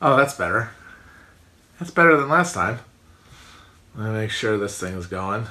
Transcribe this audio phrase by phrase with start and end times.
[0.00, 0.70] Oh, that's better.
[1.78, 2.78] That's better than last time.
[3.96, 5.46] Let me make sure this thing is going.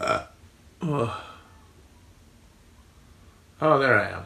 [0.00, 0.24] Uh,
[0.82, 1.24] oh.
[3.60, 4.24] oh, there I am.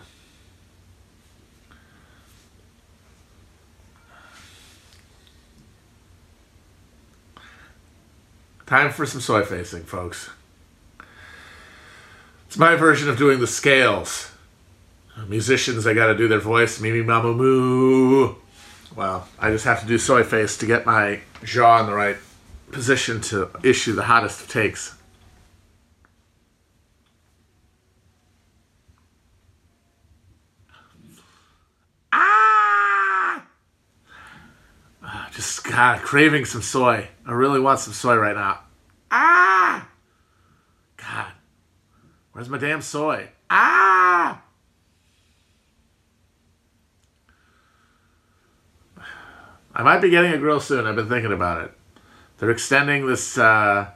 [8.64, 10.30] Time for some soy facing, folks.
[12.46, 14.30] It's my version of doing the scales.
[15.28, 18.34] Musicians, they got to do their voice, mimi mamu moo.
[18.94, 22.16] Well, I just have to do soy face to get my jaw in the right
[22.70, 24.94] position to issue the hottest of takes.
[32.12, 33.42] Ah!
[35.02, 37.08] Ah, Just God, craving some soy.
[37.26, 38.60] I really want some soy right now.
[39.10, 39.45] Ah!
[42.36, 43.30] Where's my damn soy?
[43.48, 44.42] Ah!
[49.74, 50.86] I might be getting a grill soon.
[50.86, 51.72] I've been thinking about it.
[52.36, 53.38] They're extending this.
[53.38, 53.88] Uh,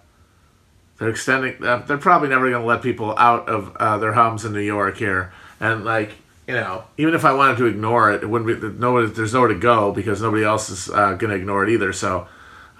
[0.98, 1.62] they're extending.
[1.62, 4.60] Uh, they're probably never going to let people out of uh, their homes in New
[4.60, 6.12] York here, and like
[6.48, 8.68] you know, even if I wanted to ignore it, it wouldn't be.
[8.70, 11.92] No, there's nowhere to go because nobody else is uh, going to ignore it either.
[11.92, 12.26] So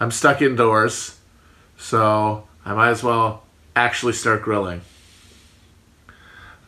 [0.01, 1.19] I'm stuck indoors.
[1.77, 3.43] So I might as well
[3.77, 4.81] actually start grilling.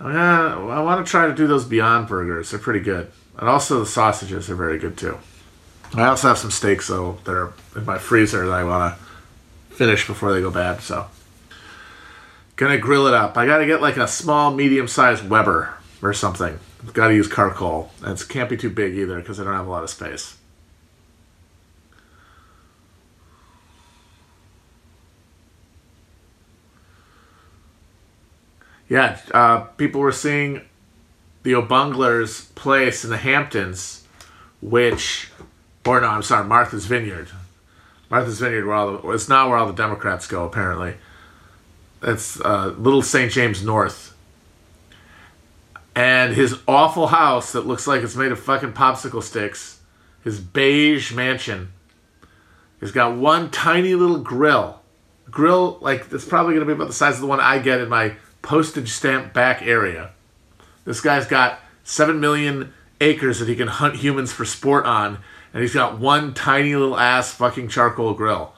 [0.04, 2.50] Oh, yeah, I want to try to do those Beyond Burgers.
[2.50, 5.18] They're pretty good, and also the sausages are very good too.
[5.94, 9.74] I also have some steaks though that are in my freezer that I want to
[9.76, 10.80] finish before they go bad.
[10.80, 11.06] So,
[12.56, 13.36] gonna grill it up.
[13.36, 16.58] I gotta get like a small, medium-sized Weber or something.
[16.94, 19.70] Got to use charcoal, it can't be too big either because I don't have a
[19.70, 20.36] lot of space.
[28.92, 30.60] Yeah, uh, people were seeing
[31.44, 34.06] the O'Bungler's place in the Hamptons,
[34.60, 35.30] which
[35.86, 37.30] or no, I'm sorry, Martha's Vineyard.
[38.10, 40.96] Martha's Vineyard, where all the, it's not where all the Democrats go, apparently.
[42.02, 43.32] It's uh, Little St.
[43.32, 44.14] James North.
[45.96, 49.80] And his awful house that looks like it's made of fucking popsicle sticks,
[50.22, 51.72] his beige mansion,
[52.82, 54.82] has got one tiny little grill.
[55.30, 57.80] Grill, like, it's probably going to be about the size of the one I get
[57.80, 60.10] in my postage stamp back area.
[60.84, 65.18] This guy's got 7 million acres that he can hunt humans for sport on
[65.52, 68.54] and he's got one tiny little ass fucking charcoal grill.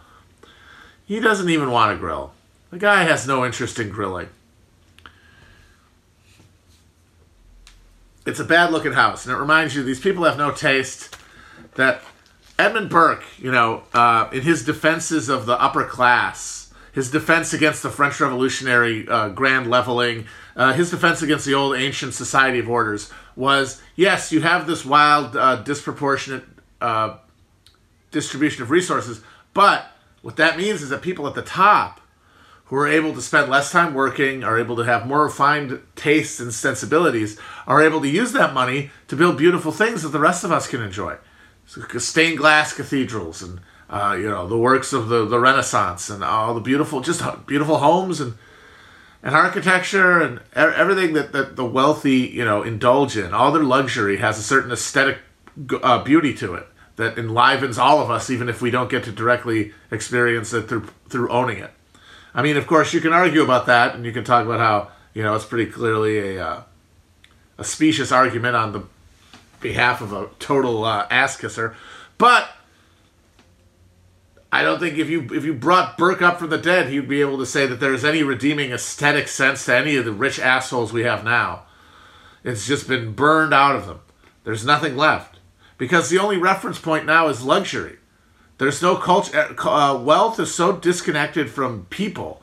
[1.07, 2.33] He doesn't even want to grill.
[2.71, 4.29] The guy has no interest in grilling.
[8.27, 11.17] It's a bad looking house, and it reminds you these people have no taste.
[11.75, 12.03] That
[12.59, 16.64] Edmund Burke, you know, uh, in his defenses of the upper class,
[16.95, 21.77] his defense against the French Revolutionary uh, grand leveling, uh, his defense against the old
[21.77, 26.45] ancient society of orders was yes, you have this wild, uh, disproportionate
[26.81, 27.17] uh,
[28.13, 29.21] distribution of resources.
[29.55, 29.91] But
[30.23, 32.01] what that means is that people at the top
[32.67, 36.39] who are able to spend less time working, are able to have more refined tastes
[36.39, 40.45] and sensibilities, are able to use that money to build beautiful things that the rest
[40.45, 41.17] of us can enjoy.
[41.67, 43.61] So stained glass cathedrals and
[43.95, 47.79] uh, you know the works of the, the Renaissance and all the beautiful, just beautiful
[47.79, 48.35] homes and
[49.23, 53.33] and architecture and everything that, that the wealthy you know indulge in.
[53.33, 55.19] All their luxury has a certain aesthetic
[55.81, 56.67] uh, beauty to it
[56.97, 60.89] that enlivens all of us, even if we don't get to directly experience it through
[61.09, 61.71] through owning it.
[62.35, 64.91] I mean, of course, you can argue about that, and you can talk about how
[65.15, 66.63] you know it's pretty clearly a uh,
[67.59, 68.83] a specious argument on the
[69.61, 71.77] behalf of a total uh, ass kisser,
[72.19, 72.49] but
[74.55, 77.21] I don't think if you if you brought Burke up from the dead, he'd be
[77.21, 80.93] able to say that there's any redeeming aesthetic sense to any of the rich assholes
[80.93, 81.65] we have now.
[82.45, 83.99] It's just been burned out of them.
[84.45, 85.41] There's nothing left
[85.77, 87.97] because the only reference point now is luxury.
[88.59, 89.57] There's no culture.
[89.59, 92.41] Uh, wealth is so disconnected from people,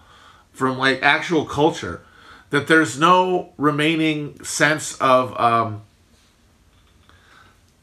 [0.52, 2.02] from like actual culture,
[2.50, 5.84] that there's no remaining sense of um,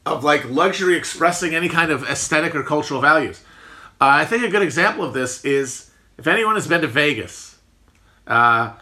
[0.05, 3.41] of like luxury expressing any kind of aesthetic or cultural values.
[4.01, 7.59] Uh, I think a good example of this is if anyone has been to Vegas,
[8.27, 8.73] uh,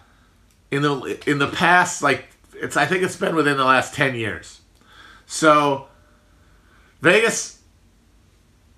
[0.70, 4.16] in the in the past, like it's I think it's been within the last ten
[4.16, 4.62] years.
[5.26, 5.88] So
[7.02, 7.62] Vegas,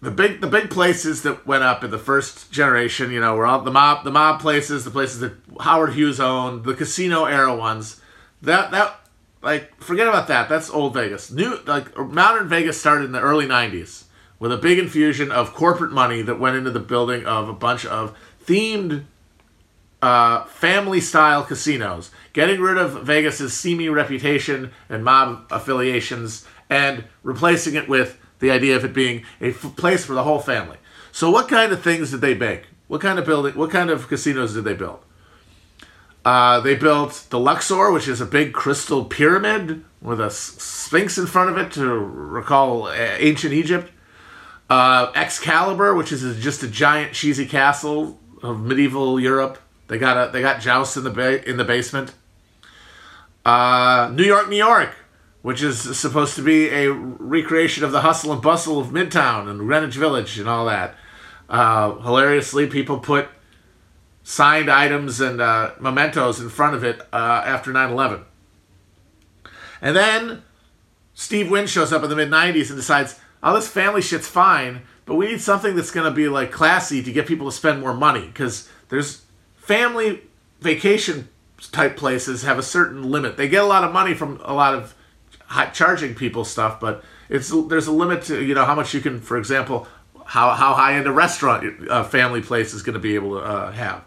[0.01, 3.45] the big the big places that went up in the first generation, you know, were
[3.45, 7.55] all the mob the mob places, the places that Howard Hughes owned, the casino era
[7.55, 7.99] ones.
[8.41, 8.99] That that
[9.41, 10.47] like forget about that.
[10.47, 11.31] That's old Vegas.
[11.31, 14.05] New like modern Vegas started in the early '90s
[14.39, 17.85] with a big infusion of corporate money that went into the building of a bunch
[17.85, 19.03] of themed
[20.01, 27.75] uh, family style casinos, getting rid of Vegas's seamy reputation and mob affiliations, and replacing
[27.75, 30.77] it with the idea of it being a f- place for the whole family.
[31.11, 32.67] So, what kind of things did they make?
[32.87, 33.55] What kind of building?
[33.55, 34.99] What kind of casinos did they build?
[36.23, 41.25] Uh, they built the Luxor, which is a big crystal pyramid with a sphinx in
[41.25, 43.91] front of it to recall uh, ancient Egypt.
[44.69, 49.57] Uh, Excalibur, which is just a giant cheesy castle of medieval Europe.
[49.87, 52.13] They got a they got jousts in the ba- in the basement.
[53.43, 54.95] Uh, New York, New York,
[55.41, 59.59] which is supposed to be a recreation of the hustle and bustle of Midtown and
[59.59, 60.95] Greenwich Village and all that.
[61.49, 63.27] Uh, hilariously, people put
[64.23, 68.23] signed items and uh, mementos in front of it uh, after 9 11.
[69.81, 70.43] And then
[71.15, 74.81] Steve Wynn shows up in the mid 90s and decides, oh, this family shit's fine,
[75.05, 77.81] but we need something that's going to be like classy to get people to spend
[77.81, 79.25] more money because there's
[79.55, 80.21] family
[80.61, 81.29] vacation
[81.71, 83.37] type places have a certain limit.
[83.37, 84.93] They get a lot of money from a lot of
[85.73, 89.19] charging people stuff, but it's there's a limit to you know how much you can,
[89.19, 89.87] for example,
[90.25, 93.39] how how high end a restaurant uh, family place is going to be able to
[93.39, 94.03] uh, have.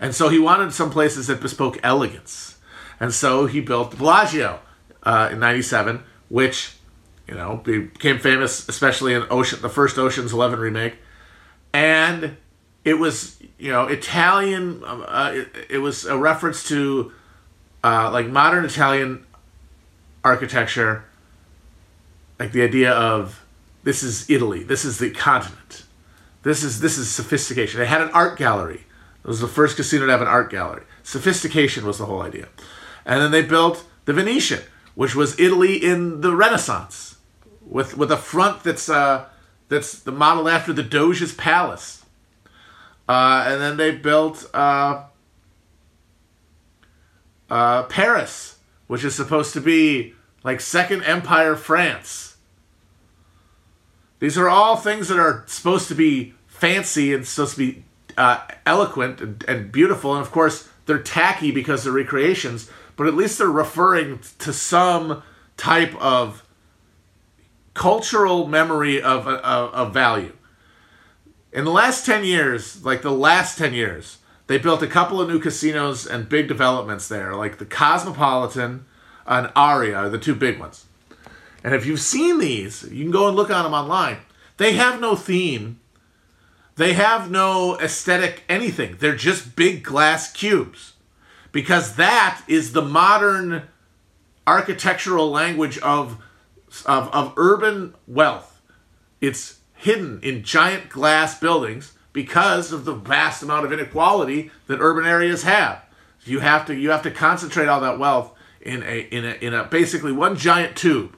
[0.00, 2.56] And so he wanted some places that bespoke elegance.
[3.00, 4.60] And so he built Bellagio
[5.02, 6.74] uh, in 97, which,
[7.28, 10.96] you know, became famous, especially in Ocean, the first Ocean's 11 remake.
[11.72, 12.36] And
[12.84, 17.12] it was, you know, Italian, uh, it, it, was a reference to
[17.84, 19.26] uh, like modern Italian
[20.24, 21.04] architecture,
[22.38, 23.44] like the idea of
[23.84, 25.84] this is Italy, this is the continent.
[26.42, 27.80] This is this is sophistication.
[27.80, 28.86] It had an art gallery
[29.28, 30.84] it was the first casino to have an art gallery.
[31.02, 32.48] Sophistication was the whole idea.
[33.04, 34.60] And then they built the Venetian,
[34.94, 37.07] which was Italy in the Renaissance,
[37.68, 39.26] with with a front that's uh,
[39.68, 42.04] that's the model after the Doge's palace.
[43.08, 45.04] Uh, and then they built uh,
[47.48, 52.36] uh, Paris, which is supposed to be like Second Empire France.
[54.18, 57.84] These are all things that are supposed to be fancy and supposed to be
[58.16, 62.70] uh, eloquent and, and beautiful, and of course they're tacky because they're recreations.
[62.96, 65.22] But at least they're referring to some
[65.56, 66.42] type of
[67.78, 70.34] cultural memory of, of, of value.
[71.52, 75.28] In the last 10 years, like the last 10 years, they built a couple of
[75.28, 78.84] new casinos and big developments there, like the Cosmopolitan
[79.26, 80.86] and Aria, are the two big ones.
[81.62, 84.18] And if you've seen these, you can go and look on them online.
[84.56, 85.78] They have no theme.
[86.76, 88.96] They have no aesthetic anything.
[88.98, 90.94] They're just big glass cubes.
[91.52, 93.62] Because that is the modern
[94.46, 96.22] architectural language of,
[96.86, 98.60] of, of urban wealth.
[99.20, 105.06] It's hidden in giant glass buildings because of the vast amount of inequality that urban
[105.06, 105.84] areas have.
[106.24, 109.54] You have to you have to concentrate all that wealth in a in a in
[109.54, 111.16] a basically one giant tube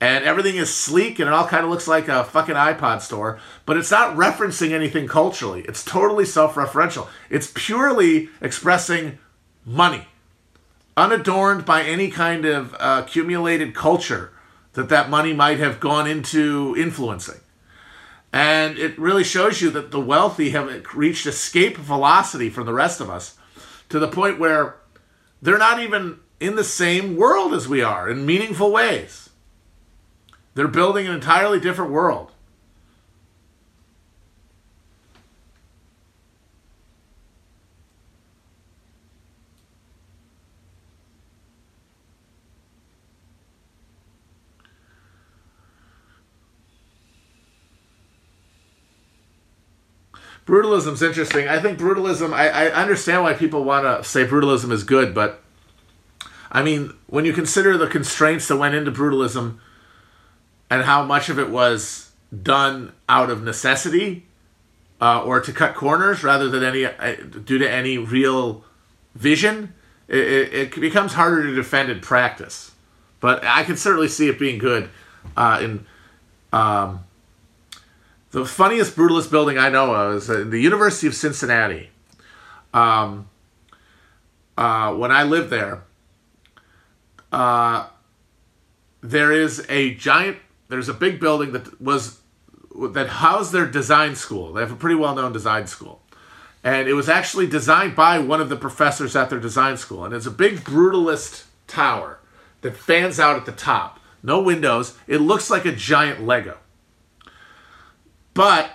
[0.00, 3.38] and everything is sleek and it all kind of looks like a fucking iPod store,
[3.64, 5.62] but it's not referencing anything culturally.
[5.62, 7.08] It's totally self referential.
[7.30, 9.18] It's purely expressing
[9.64, 10.06] money,
[10.96, 14.32] unadorned by any kind of uh, accumulated culture
[14.76, 17.40] that that money might have gone into influencing.
[18.32, 23.00] And it really shows you that the wealthy have reached escape velocity from the rest
[23.00, 23.36] of us
[23.88, 24.76] to the point where
[25.42, 29.26] they're not even in the same world as we are in meaningful ways
[30.56, 32.32] they're building an entirely different world.
[50.46, 51.48] Brutalism's interesting.
[51.48, 52.32] I think brutalism.
[52.32, 55.42] I, I understand why people want to say brutalism is good, but
[56.50, 59.58] I mean, when you consider the constraints that went into brutalism,
[60.70, 62.12] and how much of it was
[62.42, 64.26] done out of necessity
[65.00, 68.64] uh, or to cut corners rather than any uh, due to any real
[69.14, 69.74] vision,
[70.08, 72.72] it, it, becomes harder to defend in practice.
[73.20, 74.88] But I can certainly see it being good
[75.36, 75.86] uh, in.
[76.52, 77.05] Um,
[78.36, 81.88] the funniest brutalist building I know of is the University of Cincinnati.
[82.74, 83.30] Um,
[84.58, 85.84] uh, when I lived there,
[87.32, 87.88] uh,
[89.00, 90.36] there is a giant
[90.68, 92.20] there's a big building that was
[92.90, 94.52] that housed their design school.
[94.52, 96.02] They have a pretty well-known design school.
[96.62, 100.04] And it was actually designed by one of the professors at their design school.
[100.04, 102.18] And it's a big brutalist tower
[102.60, 103.98] that fans out at the top.
[104.22, 104.98] No windows.
[105.06, 106.58] It looks like a giant Lego.
[108.36, 108.70] But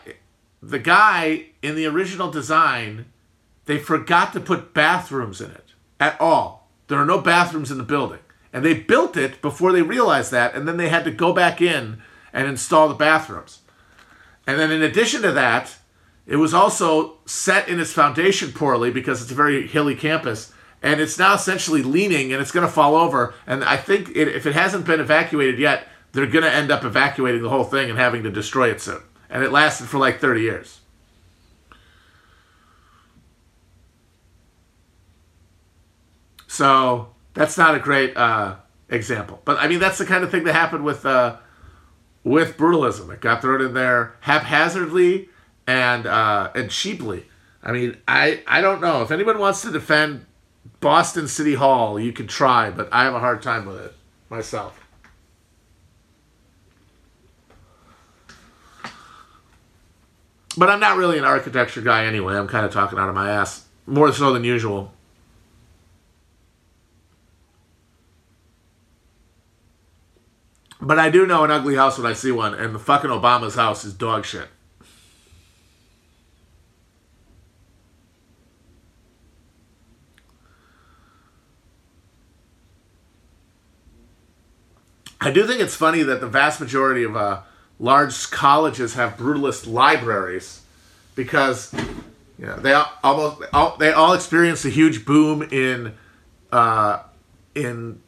[0.61, 3.05] the guy in the original design,
[3.65, 6.67] they forgot to put bathrooms in it at all.
[6.87, 8.19] There are no bathrooms in the building.
[8.51, 11.61] And they built it before they realized that, and then they had to go back
[11.61, 12.01] in
[12.33, 13.59] and install the bathrooms.
[14.47, 15.77] And then, in addition to that,
[16.25, 20.51] it was also set in its foundation poorly because it's a very hilly campus,
[20.81, 23.35] and it's now essentially leaning and it's going to fall over.
[23.45, 26.83] And I think it, if it hasn't been evacuated yet, they're going to end up
[26.83, 29.01] evacuating the whole thing and having to destroy it soon.
[29.31, 30.81] And it lasted for like 30 years.
[36.47, 38.57] So that's not a great uh,
[38.89, 39.41] example.
[39.45, 41.37] But I mean, that's the kind of thing that happened with uh,
[42.25, 43.11] with brutalism.
[43.13, 45.29] It got thrown in there haphazardly
[45.65, 47.25] and uh, and cheaply.
[47.63, 50.25] I mean, I I don't know if anyone wants to defend
[50.81, 51.97] Boston City Hall.
[51.97, 53.95] You can try, but I have a hard time with it
[54.29, 54.80] myself.
[60.57, 62.35] But I'm not really an architecture guy anyway.
[62.35, 64.91] I'm kind of talking out of my ass more so than usual.
[70.81, 73.55] But I do know an ugly house when I see one, and the fucking Obama's
[73.55, 74.47] house is dog shit.
[85.23, 87.41] I do think it's funny that the vast majority of uh,
[87.81, 90.61] large colleges have brutalist libraries
[91.15, 91.73] because
[92.37, 95.93] you know, they all, almost all, they all experienced a huge boom in
[96.51, 96.99] uh,
[97.55, 98.01] in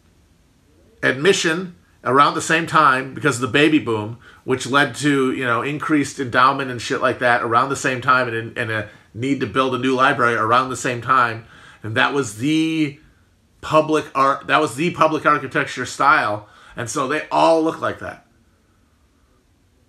[1.01, 5.63] admission around the same time because of the baby boom, which led to you know
[5.63, 9.47] increased endowment and shit like that around the same time, and, and a need to
[9.47, 11.45] build a new library around the same time,
[11.81, 12.99] and that was the
[13.61, 14.45] public art.
[14.45, 18.22] That was the public architecture style, and so they all look like that.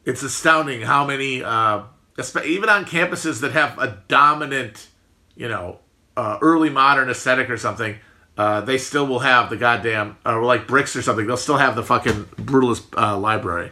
[0.04, 1.82] It's astounding how many, uh,
[2.44, 4.88] even on campuses that have a dominant,
[5.34, 5.80] you know,
[6.16, 7.96] uh, early modern aesthetic or something
[8.37, 11.26] uh, they still will have the goddamn, or like bricks or something.
[11.26, 13.70] They'll still have the fucking brutalist uh, library.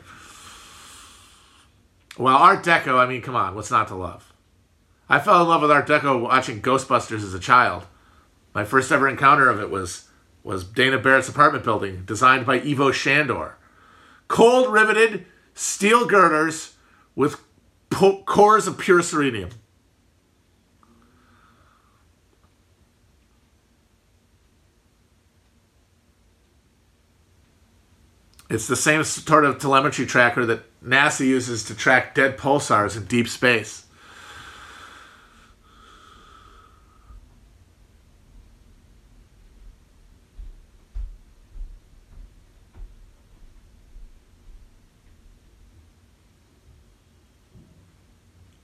[2.16, 2.98] Well, Art Deco.
[2.98, 4.32] I mean, come on, what's not to love?
[5.08, 7.86] I fell in love with Art Deco watching Ghostbusters as a child.
[8.54, 10.08] My first ever encounter of it was
[10.44, 13.56] was Dana Barrett's apartment building, designed by Ivo Shandor.
[14.26, 15.24] Cold riveted
[15.54, 16.75] steel girders
[17.14, 17.40] with
[18.26, 19.50] cores of pure selenium.
[28.49, 33.06] It's the same sort of telemetry tracker that NASA uses to track dead pulsars in
[33.06, 33.87] deep space.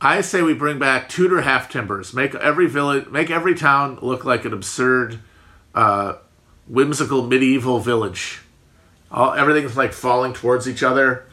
[0.00, 2.14] I say we bring back Tudor half timbers.
[2.14, 5.18] Make every village, make every town look like an absurd,
[5.74, 6.14] uh,
[6.68, 8.40] whimsical medieval village.
[9.10, 11.24] All everything's like falling towards each other.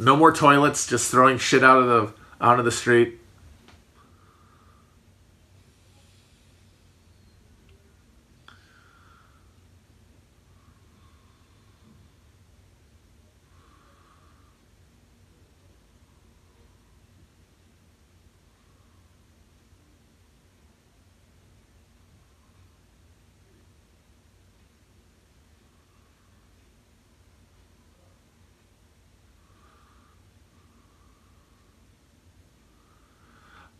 [0.00, 2.12] No more toilets, just throwing shit out of the
[2.44, 3.20] out of the street.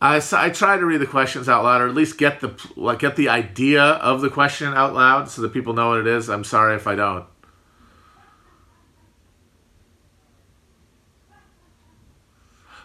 [0.06, 3.00] I, I try to read the questions out loud, or at least get the like
[3.00, 6.28] get the idea of the question out loud, so that people know what it is.
[6.28, 7.26] I'm sorry if I don't.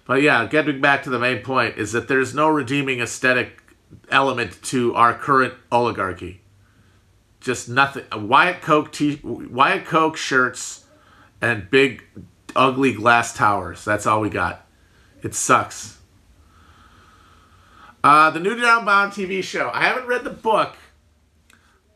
[0.06, 3.62] But yeah, getting back to the main point is that there's no redeeming aesthetic
[4.10, 6.42] element to our current oligarchy.
[7.40, 8.04] Just nothing.
[8.14, 10.86] Wyatt Koch t- Wyatt Koch shirts
[11.42, 12.04] and big
[12.56, 13.86] ugly glass towers.
[13.86, 14.68] That's all we got.
[15.24, 16.01] It sucks.
[18.04, 19.70] Uh, the new Downbound TV show.
[19.74, 20.76] I haven't read the book.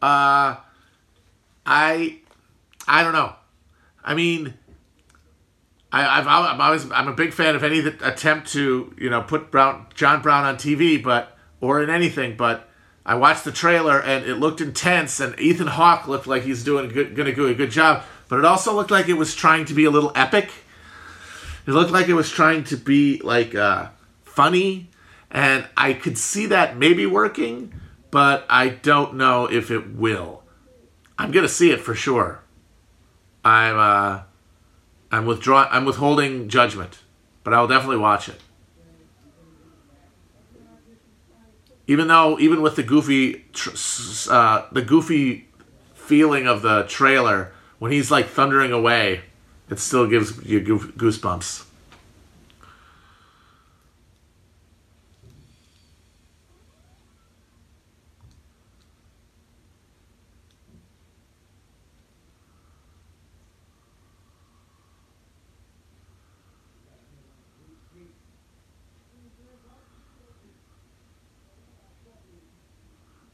[0.02, 0.58] Uh,
[1.66, 2.20] I,
[2.88, 3.34] I don't know.
[4.04, 4.54] I mean,
[5.92, 9.50] I, I've, I'm always I'm a big fan of any attempt to you know put
[9.50, 12.36] Brown John Brown on TV, but or in anything.
[12.38, 12.70] But
[13.06, 16.90] I watched the trailer and it looked intense, and Ethan Hawke looked like he's doing
[16.90, 18.04] good, gonna do a good job.
[18.28, 20.52] But it also looked like it was trying to be a little epic.
[21.66, 23.88] It looked like it was trying to be like uh,
[24.24, 24.90] funny
[25.32, 27.74] and I could see that maybe working,
[28.12, 30.44] but I don't know if it will.
[31.18, 32.42] I'm gonna see it for sure.
[33.44, 34.22] I'm uh,
[35.12, 37.00] I'm withdraw I'm withholding judgment,
[37.44, 38.42] but I'll definitely watch it.
[41.88, 43.46] even though even with the goofy
[44.30, 45.48] uh, the goofy
[45.94, 49.22] feeling of the trailer when he's like thundering away
[49.70, 51.65] it still gives you goosebumps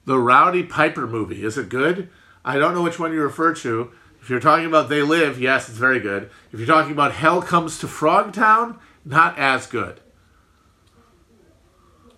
[0.06, 1.44] the Roddy Piper movie.
[1.44, 2.10] Is it good?
[2.44, 3.92] I don't know which one you refer to.
[4.22, 6.30] If you're talking about They Live, yes, it's very good.
[6.52, 10.00] If you're talking about Hell Comes to Frogtown, not as good.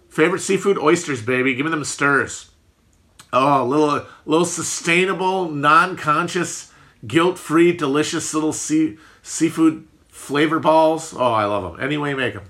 [0.09, 1.55] Favorite seafood oysters, baby.
[1.55, 2.51] Give me them stirs.
[3.31, 6.71] Oh, a little, little sustainable, non-conscious,
[7.07, 11.13] guilt-free, delicious little sea, seafood flavor balls.
[11.17, 11.83] Oh, I love them.
[11.83, 12.43] Any way you make them.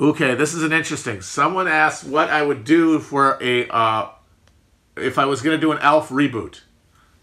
[0.00, 1.20] Okay, this is an interesting.
[1.20, 4.08] Someone asked what I would do for a uh,
[4.96, 6.60] if I was going to do an Alf reboot.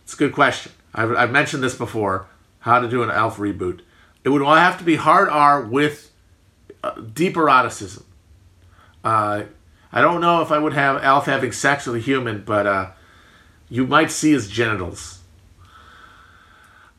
[0.04, 0.74] It's a good question.
[0.94, 2.28] I've, I've mentioned this before.
[2.60, 3.82] How to do an Alf reboot?
[4.24, 6.12] It would all have to be hard R with
[6.84, 8.04] uh, deep eroticism.
[9.04, 9.46] Uh,
[9.92, 12.92] I don't know if I would have Alf having sex with a human, but uh,
[13.70, 15.22] you might see his genitals.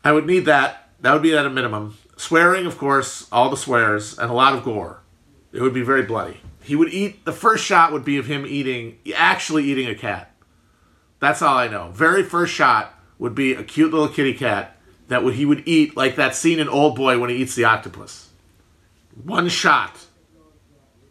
[0.02, 0.88] I would need that.
[1.02, 1.96] That would be at a minimum.
[2.16, 5.02] Swearing, of course, all the swears, and a lot of gore.
[5.52, 6.40] It would be very bloody.
[6.62, 7.24] He would eat.
[7.24, 10.34] The first shot would be of him eating, actually eating a cat.
[11.20, 11.90] That's all I know.
[11.92, 14.76] Very first shot would be a cute little kitty cat
[15.08, 17.64] that would he would eat like that scene in Old Boy when he eats the
[17.64, 18.28] octopus.
[19.24, 19.98] One shot,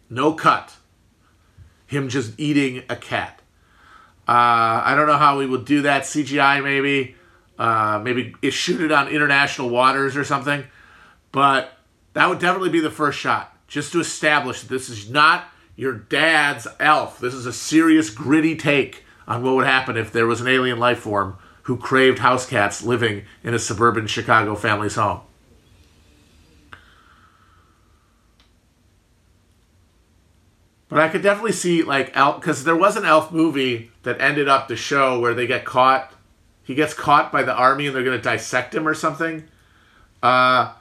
[0.10, 0.76] no cut.
[1.88, 3.42] Him just eating a cat.
[4.28, 6.04] Uh, I don't know how we would do that.
[6.04, 7.16] CGI maybe,
[7.58, 10.66] uh, maybe shoot it on international waters or something.
[11.32, 11.72] But
[12.14, 15.94] that would definitely be the first shot just to establish that this is not your
[15.94, 17.20] dad's elf.
[17.20, 20.80] This is a serious, gritty take on what would happen if there was an alien
[20.80, 25.20] life form who craved house cats living in a suburban Chicago family's home.
[30.90, 34.48] But I could definitely see like elf because there was an elf movie that ended
[34.48, 36.14] up the show where they get caught.
[36.64, 39.44] He gets caught by the army and they're going to dissect him or something.
[40.24, 40.74] Uh,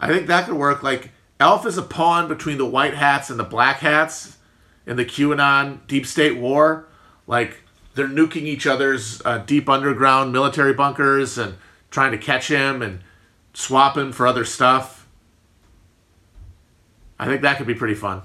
[0.00, 0.82] I think that could work.
[0.82, 1.10] Like
[1.42, 4.38] Alf is a pawn between the white hats and the black hats
[4.86, 6.86] in the QAnon deep state war.
[7.26, 7.62] Like
[7.96, 11.56] they're nuking each other's uh, deep underground military bunkers and
[11.90, 13.00] trying to catch him and
[13.54, 15.08] swap him for other stuff.
[17.18, 18.22] I think that could be pretty fun.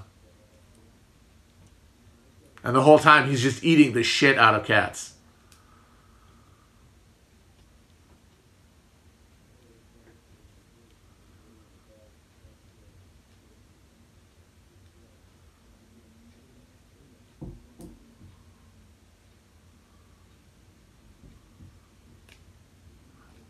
[2.62, 5.14] And the whole time he's just eating the shit out of cats.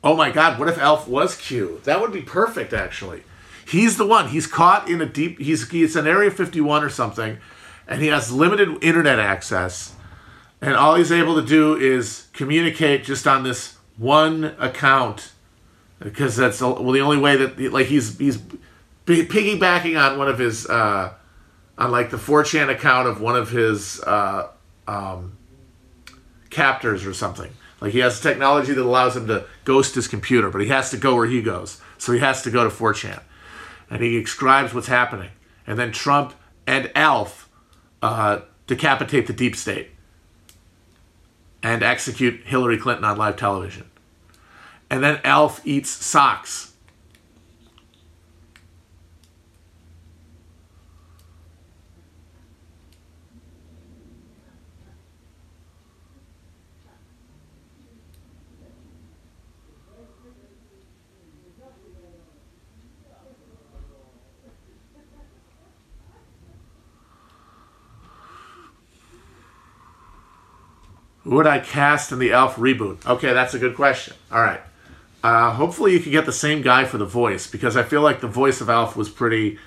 [0.02, 1.80] Oh my god, what if Alf was Q?
[1.84, 3.22] That would be perfect actually.
[3.66, 4.28] He's the one.
[4.28, 7.38] He's caught in a deep he's he's in Area 51 or something
[7.86, 9.94] and he has limited internet access
[10.60, 15.32] and all he's able to do is communicate just on this one account
[15.98, 18.38] because that's well the only way that like he's he's
[19.06, 21.12] piggybacking on one of his uh
[21.76, 24.48] on like the 4chan account of one of his uh
[24.86, 25.36] um
[26.50, 30.60] captors or something like he has technology that allows him to ghost his computer, but
[30.60, 31.80] he has to go where he goes.
[31.96, 33.22] So he has to go to 4chan.
[33.90, 35.30] And he describes what's happening.
[35.66, 36.34] And then Trump
[36.66, 37.48] and Alf
[38.02, 39.90] uh, decapitate the deep state
[41.62, 43.88] and execute Hillary Clinton on live television.
[44.90, 46.67] And then Alf eats socks
[71.28, 73.06] would I cast in the Alf reboot?
[73.06, 74.14] Okay, that's a good question.
[74.32, 74.60] All right.
[75.22, 78.20] Uh, hopefully, you can get the same guy for the voice because I feel like
[78.20, 79.58] the voice of Alf was pretty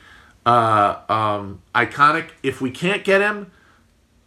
[0.45, 2.29] uh, um, iconic.
[2.41, 3.51] If we can't get him,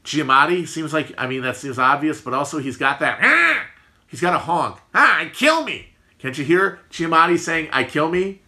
[0.05, 3.19] Giamatti seems like I mean that seems obvious, but also he's got that.
[3.23, 3.67] Ah!
[4.07, 4.79] He's got a honk.
[4.95, 5.89] Ah, I kill me.
[6.19, 8.43] Can't you hear Giamatti saying "I kill me"?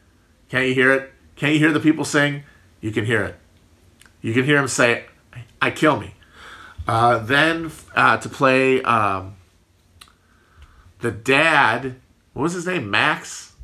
[0.49, 1.13] Can't you hear it?
[1.35, 2.45] Can't you hear the people sing?
[2.81, 3.37] You can hear it.
[4.21, 5.07] You can hear him say,
[5.61, 6.16] "I kill me."
[6.87, 9.37] Uh, then uh, to play um,
[11.01, 11.97] the dad,
[12.33, 12.91] what was his name?
[12.91, 13.55] Max.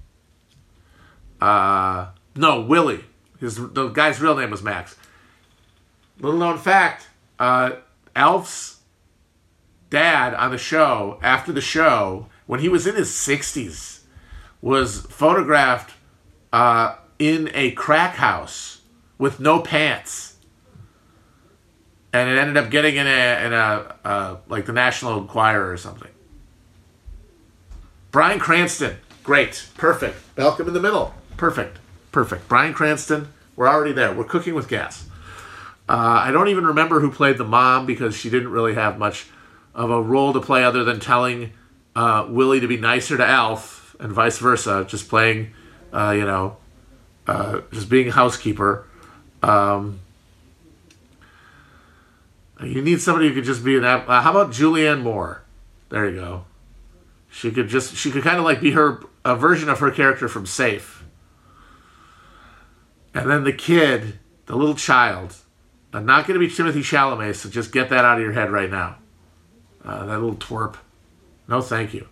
[1.40, 3.04] Uh, no, Willie.
[3.40, 4.96] His the guy's real name was Max.
[6.20, 7.08] Little known fact:
[7.38, 7.72] uh,
[8.14, 8.80] Alf's
[9.90, 14.04] dad on the show after the show when he was in his sixties
[14.60, 15.94] was photographed
[16.52, 18.82] uh, in a crack house
[19.18, 20.31] with no pants,
[22.12, 25.76] and it ended up getting in a in a uh, like the National Enquirer or
[25.76, 26.10] something.
[28.10, 30.18] Bryan Cranston, great, perfect.
[30.36, 31.78] Malcolm in the Middle, perfect,
[32.10, 32.46] perfect.
[32.48, 34.12] Bryan Cranston, we're already there.
[34.12, 35.06] We're cooking with gas.
[35.88, 39.26] Uh, I don't even remember who played the mom because she didn't really have much
[39.74, 41.52] of a role to play other than telling
[41.96, 45.52] uh, Willie to be nicer to Alf and vice versa, just playing,
[45.92, 46.56] uh, you know,
[47.26, 48.86] uh, just being a housekeeper.
[49.42, 50.00] Um,
[52.68, 53.84] you need somebody who could just be an.
[53.84, 55.42] Uh, how about Julianne Moore?
[55.88, 56.44] There you go.
[57.30, 60.28] She could just she could kind of like be her a version of her character
[60.28, 61.04] from Safe.
[63.14, 65.36] And then the kid, the little child,
[65.92, 68.50] I'm not going to be Timothée Chalamet, so just get that out of your head
[68.50, 68.96] right now.
[69.84, 70.76] Uh, that little twerp.
[71.48, 72.08] No, thank you.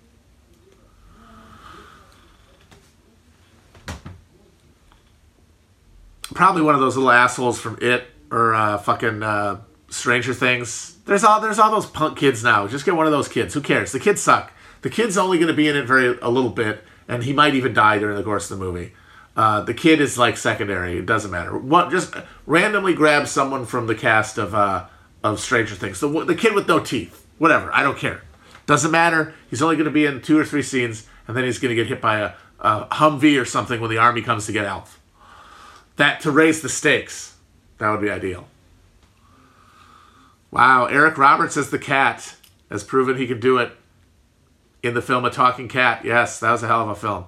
[6.34, 9.60] Probably one of those little assholes from It or uh, fucking uh,
[9.90, 10.96] Stranger Things.
[11.04, 12.66] There's all there's all those punk kids now.
[12.66, 13.54] Just get one of those kids.
[13.54, 13.92] Who cares?
[13.92, 14.52] The kids suck.
[14.82, 17.54] The kid's only going to be in it very a little bit, and he might
[17.54, 18.92] even die during the course of the movie.
[19.36, 20.98] Uh, the kid is like secondary.
[20.98, 21.56] It doesn't matter.
[21.56, 22.14] What just
[22.46, 24.86] randomly grab someone from the cast of uh,
[25.22, 26.00] of Stranger Things.
[26.00, 27.26] The the kid with no teeth.
[27.38, 27.70] Whatever.
[27.74, 28.22] I don't care.
[28.66, 29.34] Doesn't matter.
[29.48, 31.74] He's only going to be in two or three scenes, and then he's going to
[31.74, 35.00] get hit by a, a Humvee or something when the army comes to get Alf.
[35.96, 37.36] That to raise the stakes.
[37.78, 38.46] That would be ideal.
[40.50, 42.34] Wow, Eric Roberts as the cat
[42.70, 43.72] has proven he can do it
[44.82, 46.04] in the film A Talking Cat.
[46.04, 47.26] Yes, that was a hell of a film.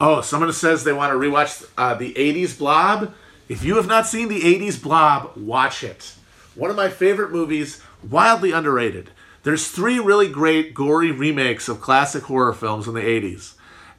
[0.00, 3.14] Oh, someone says they want to rewatch uh, the 80s Blob.
[3.48, 6.14] If you have not seen the 80s Blob, watch it.
[6.54, 9.10] One of my favorite movies, wildly underrated.
[9.42, 13.54] There's three really great gory remakes of classic horror films in the 80s.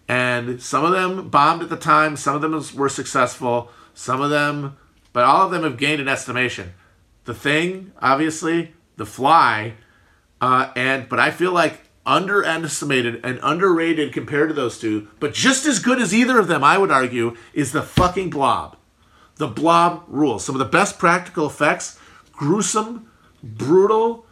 [0.07, 4.29] And some of them bombed at the time, some of them were successful, some of
[4.29, 4.77] them,
[5.13, 6.73] but all of them have gained an estimation.
[7.25, 9.73] The Thing, obviously, The Fly,
[10.41, 15.65] uh, and but I feel like underestimated and underrated compared to those two, but just
[15.65, 18.77] as good as either of them, I would argue, is the fucking Blob.
[19.37, 20.45] The Blob rules.
[20.45, 21.99] Some of the best practical effects,
[22.31, 23.09] gruesome,
[23.45, 24.25] brutal,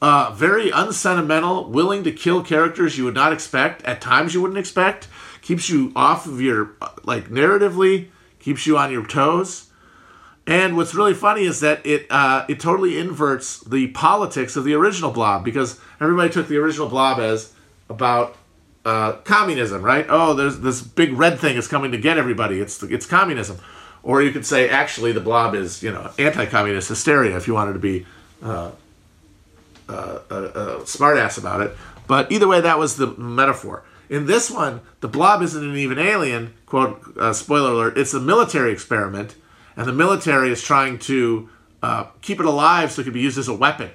[0.00, 4.58] uh, very unsentimental, willing to kill characters you would not expect, at times you wouldn't
[4.58, 5.08] expect,
[5.42, 6.72] keeps you off of your,
[7.04, 9.68] like, narratively, keeps you on your toes.
[10.46, 14.72] And what's really funny is that it uh, it totally inverts the politics of the
[14.72, 17.52] original Blob because everybody took the original Blob as
[17.90, 18.34] about
[18.86, 20.06] uh, communism, right?
[20.08, 22.60] Oh, there's this big red thing is coming to get everybody.
[22.60, 23.58] It's it's communism,
[24.02, 27.74] or you could say actually the Blob is you know anti-communist hysteria if you wanted
[27.74, 28.06] to be
[28.42, 28.70] uh,
[29.88, 30.20] uh,
[30.84, 31.76] smartass about it.
[32.06, 33.84] But either way, that was the metaphor.
[34.08, 38.20] In this one, the blob isn't an even alien, quote, uh, spoiler alert, it's a
[38.20, 39.34] military experiment,
[39.76, 41.48] and the military is trying to
[41.82, 43.90] uh, keep it alive so it can be used as a weapon.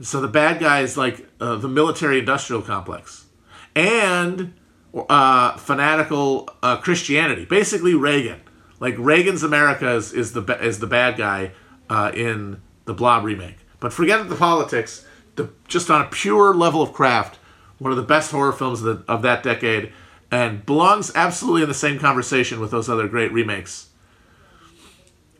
[0.00, 3.26] So the bad guy is like uh, the military industrial complex.
[3.74, 4.54] And
[4.94, 8.40] uh, fanatical uh, Christianity, basically Reagan.
[8.80, 11.52] Like Reagan's America is, is the is the bad guy
[11.88, 13.58] uh, in the Blob remake.
[13.82, 17.40] But forget the politics the, just on a pure level of craft,
[17.78, 19.92] one of the best horror films of, the, of that decade,
[20.30, 23.88] and belongs absolutely in the same conversation with those other great remakes.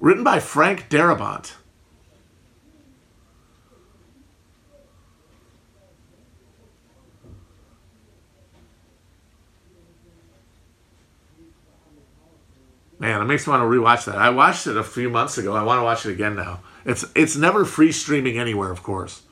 [0.01, 1.53] Written by Frank Darabont.
[13.03, 14.15] Man, it makes me want to rewatch that.
[14.15, 15.57] I watched it a few months ago.
[15.57, 16.61] I want to watch it again now.
[16.85, 19.23] It's it's never free streaming anywhere, of course.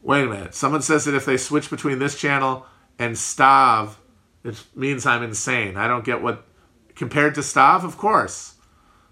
[0.00, 0.54] Wait a minute.
[0.54, 2.64] Someone says that if they switch between this channel
[2.98, 3.96] and Stav,
[4.44, 5.76] it means I'm insane.
[5.76, 6.46] I don't get what.
[6.94, 8.54] Compared to Stav, of course.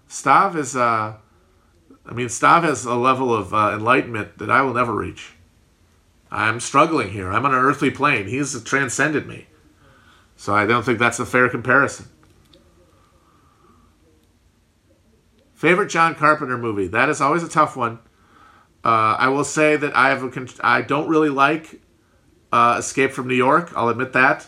[0.09, 1.17] Stav is, uh,
[2.07, 5.33] I mean, Stav has a level of uh, enlightenment that I will never reach.
[6.31, 7.31] I'm struggling here.
[7.31, 8.27] I'm on an earthly plane.
[8.27, 9.45] He's transcended me.
[10.41, 12.09] So I don't think that's a fair comparison.
[15.53, 16.87] Favorite John Carpenter movie?
[16.87, 17.99] That is always a tough one.
[18.83, 21.79] Uh, I will say that I have a con- I don't really like
[22.51, 23.71] uh, Escape from New York.
[23.75, 24.47] I'll admit that.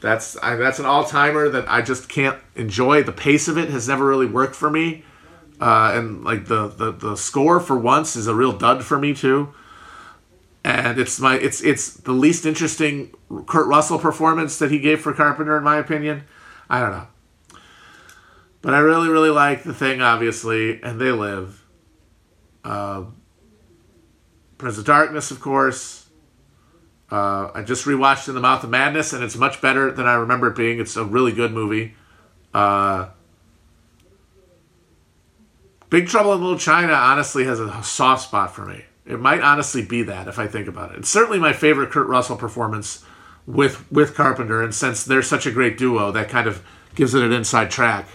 [0.00, 3.02] That's I, that's an all timer that I just can't enjoy.
[3.02, 5.02] The pace of it has never really worked for me,
[5.60, 9.12] uh, and like the, the the score for once is a real dud for me
[9.12, 9.52] too.
[10.64, 13.12] And it's my it's it's the least interesting
[13.46, 16.24] Kurt Russell performance that he gave for Carpenter in my opinion.
[16.70, 17.06] I don't know,
[18.60, 21.64] but I really really like the thing obviously, and they live.
[22.64, 23.04] Uh,
[24.56, 26.08] Prince of Darkness, of course.
[27.10, 30.14] Uh, I just rewatched In the Mouth of Madness, and it's much better than I
[30.14, 30.78] remember it being.
[30.78, 31.94] It's a really good movie.
[32.54, 33.08] Uh,
[35.90, 38.84] Big Trouble in Little China honestly has a soft spot for me.
[39.12, 41.00] It might honestly be that if I think about it.
[41.00, 43.04] It's certainly my favorite Kurt Russell performance
[43.46, 47.22] with with Carpenter, and since they're such a great duo, that kind of gives it
[47.22, 48.08] an inside track.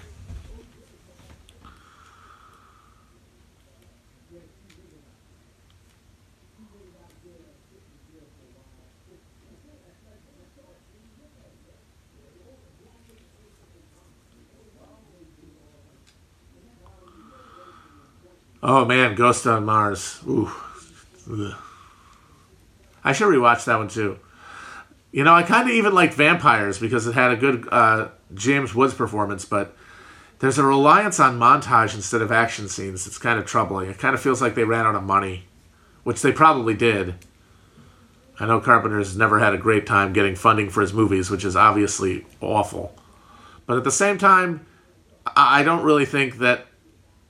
[18.63, 20.19] Oh man, Ghosts of Mars.
[20.27, 20.51] Ooh.
[21.31, 21.55] Ugh.
[23.03, 24.19] I should rewatch that one too.
[25.11, 28.75] You know, I kind of even liked Vampires because it had a good uh, James
[28.75, 29.75] Woods performance, but
[30.39, 33.07] there's a reliance on montage instead of action scenes.
[33.07, 33.89] It's kind of troubling.
[33.89, 35.45] It kind of feels like they ran out of money,
[36.03, 37.15] which they probably did.
[38.39, 41.55] I know Carpenter's never had a great time getting funding for his movies, which is
[41.55, 42.93] obviously awful.
[43.65, 44.65] But at the same time,
[45.25, 46.67] I don't really think that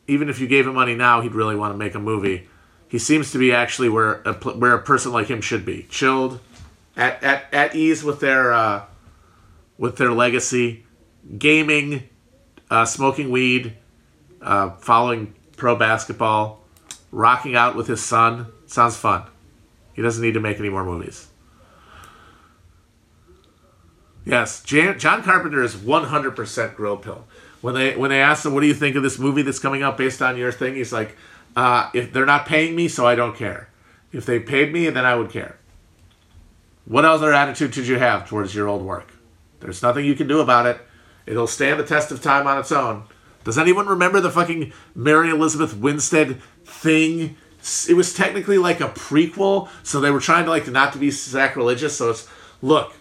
[0.08, 2.50] even if you gave him money now, he'd really want to make a movie.
[2.88, 6.40] He seems to be actually where a, where a person like him should be, chilled,
[6.96, 8.86] at, at, at ease with their uh,
[9.78, 10.86] with their legacy,
[11.38, 12.08] gaming,
[12.70, 13.76] uh, smoking weed,
[14.42, 16.64] uh, following pro basketball,
[17.12, 18.48] rocking out with his son.
[18.66, 19.24] Sounds fun.
[19.94, 21.28] He doesn't need to make any more movies.
[24.26, 27.26] Yes, Jan- John Carpenter is 100% grill pill
[27.62, 29.84] when they when they asked him, "What do you think of this movie that's coming
[29.84, 31.16] out based on your thing?" He's like,
[31.58, 33.70] uh, "If they're not paying me, so I don't care.
[34.14, 35.58] If they paid me, then I would care."
[36.86, 39.12] What other attitude should you have towards your old work?
[39.60, 40.80] There's nothing you can do about it.
[41.26, 43.04] It'll stand the test of time on its own.
[43.44, 47.36] Does anyone remember the fucking Mary Elizabeth Winstead thing?
[47.90, 51.12] It was technically like a prequel, so they were trying to like not to be
[51.12, 51.98] sacrilegious.
[51.98, 52.28] So it's
[52.62, 52.94] look,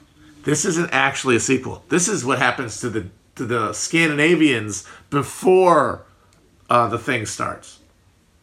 [0.44, 1.84] this isn't actually a sequel.
[1.88, 6.06] This is what happens to the to the Scandinavians before
[6.70, 7.80] uh, the thing starts.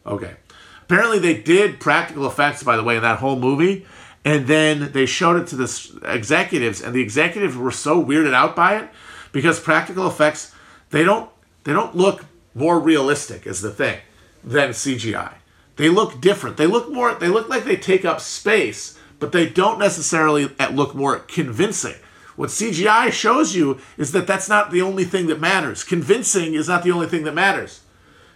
[0.06, 0.34] Okay.
[0.82, 3.86] Apparently, they did practical effects, by the way, in that whole movie,
[4.24, 8.54] and then they showed it to the executives, and the executives were so weirded out
[8.54, 8.88] by it
[9.32, 10.54] because practical effects
[10.90, 11.30] they don't
[11.64, 13.98] they don't look more realistic is the thing
[14.42, 15.34] than CGI.
[15.76, 16.56] They look different.
[16.56, 17.14] They look more.
[17.14, 21.96] They look like they take up space, but they don't necessarily look more convincing.
[22.36, 25.84] What CGI shows you is that that's not the only thing that matters.
[25.84, 27.80] Convincing is not the only thing that matters.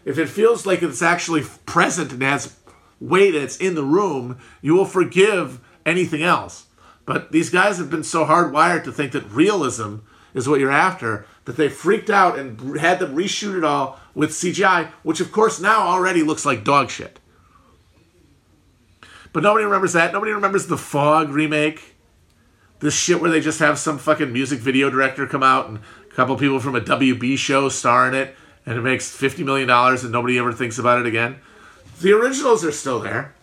[0.09, 2.57] If it feels like it's actually present and has
[2.99, 6.69] weight and it's in the room, you will forgive anything else.
[7.05, 9.97] But these guys have been so hardwired to think that realism
[10.33, 14.31] is what you're after that they freaked out and had them reshoot it all with
[14.31, 17.21] CGI, which of course now already looks like dog shit.
[19.35, 20.15] But nobody remembers that.
[20.15, 21.97] Nobody remembers the Fog remake
[22.81, 26.15] this shit where they just have some fucking music video director come out and a
[26.15, 28.35] couple people from a WB show star in it,
[28.69, 31.39] and it makes fifty million dollars and nobody ever thinks about it again.
[32.03, 33.35] The originals are still there.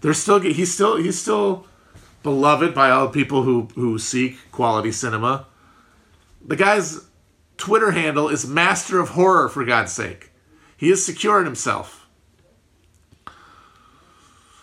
[0.00, 1.66] They're still he's still he's still
[2.22, 5.46] beloved by all the people who who seek quality cinema.
[6.42, 7.04] The guy's
[7.58, 10.30] Twitter handle is Master of Horror for God's sake.
[10.78, 12.06] He is secure in himself.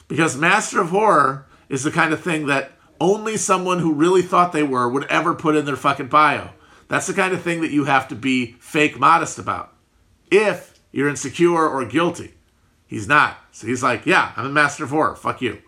[0.08, 4.52] Because Master of Horror is the kind of thing that only someone who really thought
[4.52, 6.52] they were would ever put in their fucking bio.
[6.88, 9.75] That's the kind of thing that you have to be fake modest about.
[10.32, 12.34] If you're insecure or guilty.
[12.88, 13.38] He's not.
[13.52, 15.16] So he's like, yeah, I'm a master of horror.
[15.16, 15.62] Fuck you.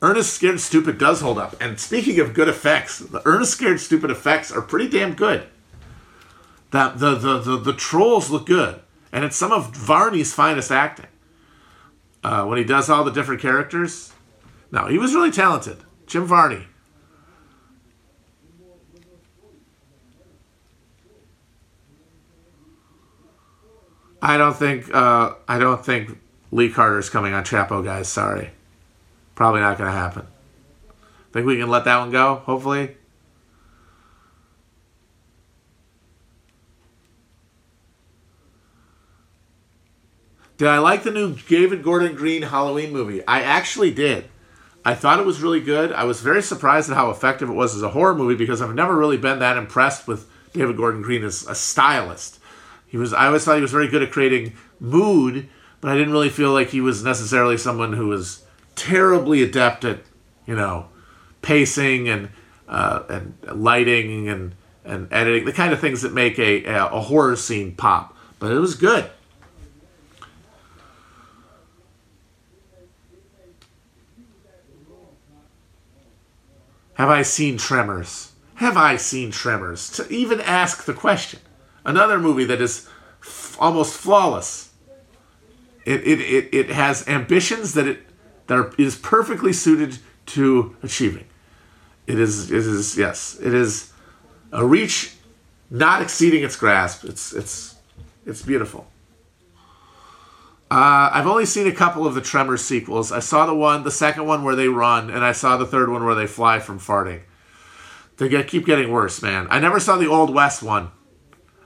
[0.00, 1.60] Ernest Scared Stupid does hold up.
[1.60, 5.46] And speaking of good effects, the Ernest Scared Stupid effects are pretty damn good
[6.70, 8.80] that the, the, the, the trolls look good.
[9.12, 11.06] And it's some of Varney's finest acting.
[12.22, 14.12] Uh, when he does all the different characters.
[14.70, 15.78] No, he was really talented.
[16.06, 16.66] Jim Varney.
[24.20, 26.18] I don't think uh, I don't think
[26.50, 28.08] Lee Carter's coming on Chapo, guys.
[28.08, 28.50] Sorry,
[29.34, 30.26] probably not going to happen.
[31.32, 32.36] Think we can let that one go?
[32.36, 32.97] Hopefully.
[40.58, 43.24] Did I like the new David Gordon Green Halloween movie?
[43.28, 44.28] I actually did.
[44.84, 45.92] I thought it was really good.
[45.92, 48.74] I was very surprised at how effective it was as a horror movie because I've
[48.74, 52.40] never really been that impressed with David Gordon Green as a stylist.
[52.88, 55.48] He was I always thought he was very good at creating mood,
[55.80, 58.42] but I didn't really feel like he was necessarily someone who was
[58.74, 60.00] terribly adept at,
[60.44, 60.88] you know,
[61.40, 62.30] pacing and
[62.66, 67.36] uh, and lighting and and editing, the kind of things that make a, a horror
[67.36, 68.16] scene pop.
[68.40, 69.08] But it was good.
[76.98, 78.32] Have I seen Tremors?
[78.56, 79.88] Have I seen Tremors?
[79.92, 81.38] To even ask the question.
[81.84, 82.88] Another movie that is
[83.22, 84.72] f- almost flawless.
[85.86, 88.00] It, it, it, it has ambitions that it
[88.48, 91.26] that are, is perfectly suited to achieving.
[92.08, 93.92] It is it is yes, it is
[94.50, 95.14] a reach
[95.70, 97.04] not exceeding its grasp.
[97.04, 97.76] It's it's
[98.26, 98.88] it's beautiful.
[100.70, 103.10] Uh, I've only seen a couple of the Tremors sequels.
[103.10, 105.88] I saw the one, the second one where they run, and I saw the third
[105.88, 107.22] one where they fly from farting.
[108.18, 109.46] They get, keep getting worse, man.
[109.50, 110.90] I never saw the Old West one.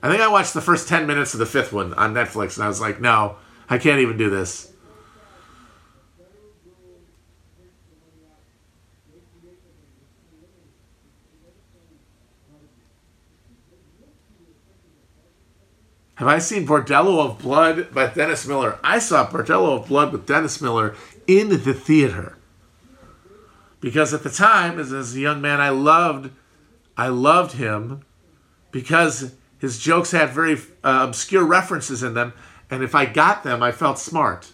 [0.03, 2.65] I think I watched the first 10 minutes of the fifth one on Netflix, and
[2.65, 3.37] I was like, no,
[3.69, 4.72] I can't even do this.
[16.23, 18.79] Have I seen Bordello of Blood by Dennis Miller?
[18.85, 20.95] I saw Bordello of Blood with Dennis Miller
[21.27, 22.39] in the theater.
[23.81, 26.31] Because at the time, as, as a young man, I loved,
[26.97, 28.03] I loved him
[28.71, 32.35] because his jokes had very uh, obscure references in them,
[32.71, 34.53] and if I got them, I felt smart.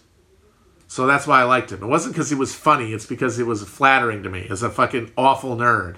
[0.87, 1.83] So that's why I liked him.
[1.83, 4.71] It wasn't because he was funny; it's because he was flattering to me as a
[4.71, 5.97] fucking awful nerd.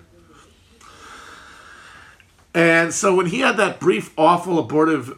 [2.53, 5.17] And so when he had that brief, awful, abortive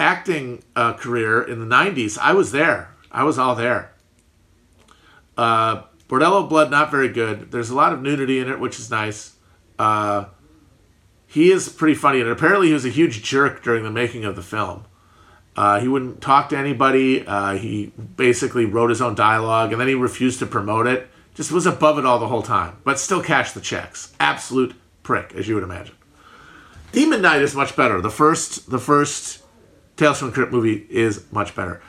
[0.00, 2.94] acting uh, career in the 90s, I was there.
[3.12, 3.92] I was all there.
[5.36, 7.52] Uh, Bordello Blood, not very good.
[7.52, 9.36] There's a lot of nudity in it, which is nice.
[9.78, 10.24] Uh,
[11.26, 14.34] he is pretty funny, and apparently he was a huge jerk during the making of
[14.34, 14.84] the film.
[15.54, 17.24] Uh, he wouldn't talk to anybody.
[17.26, 21.08] Uh, he basically wrote his own dialogue, and then he refused to promote it.
[21.34, 24.12] Just was above it all the whole time, but still cashed the checks.
[24.18, 25.94] Absolute prick, as you would imagine.
[26.92, 28.00] Demon Knight is much better.
[28.00, 29.44] The first, the first
[30.00, 31.82] Tales from the Crypt movie is much better.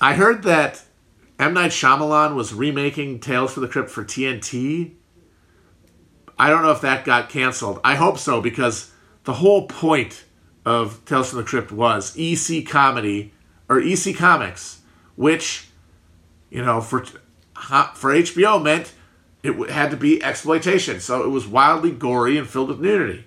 [0.00, 0.84] I heard that
[1.40, 1.52] M.
[1.52, 4.92] Night Shyamalan was remaking Tales from the Crypt for TNT.
[6.38, 7.80] I don't know if that got canceled.
[7.82, 8.92] I hope so because
[9.24, 10.26] the whole point
[10.64, 13.32] of Tales from the Crypt was EC Comedy
[13.68, 14.82] or EC Comics,
[15.16, 15.70] which,
[16.50, 18.92] you know, for for HBO meant
[19.42, 21.00] it had to be exploitation.
[21.00, 23.24] So it was wildly gory and filled with nudity.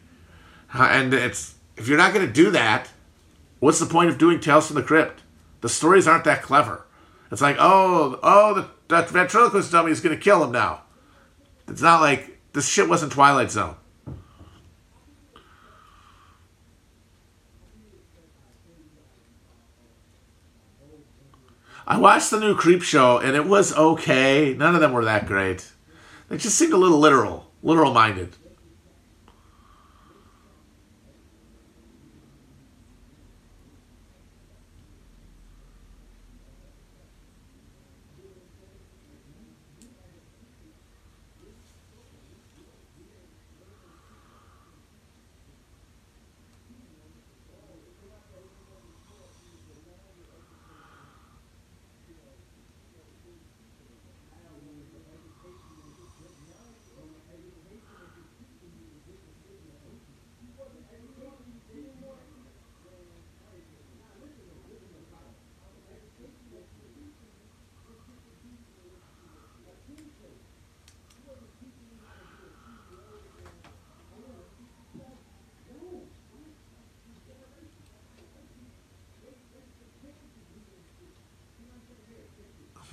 [0.73, 2.89] And it's if you're not going to do that,
[3.59, 5.21] what's the point of doing Tales from the Crypt?
[5.61, 6.85] The stories aren't that clever.
[7.31, 10.83] It's like, oh, oh, the, that ventriloquist dummy is going to kill him now.
[11.67, 13.75] It's not like this shit wasn't Twilight Zone.
[21.85, 24.53] I watched the new Creep Show and it was okay.
[24.53, 25.71] None of them were that great.
[26.29, 28.35] They just seemed a little literal, literal minded.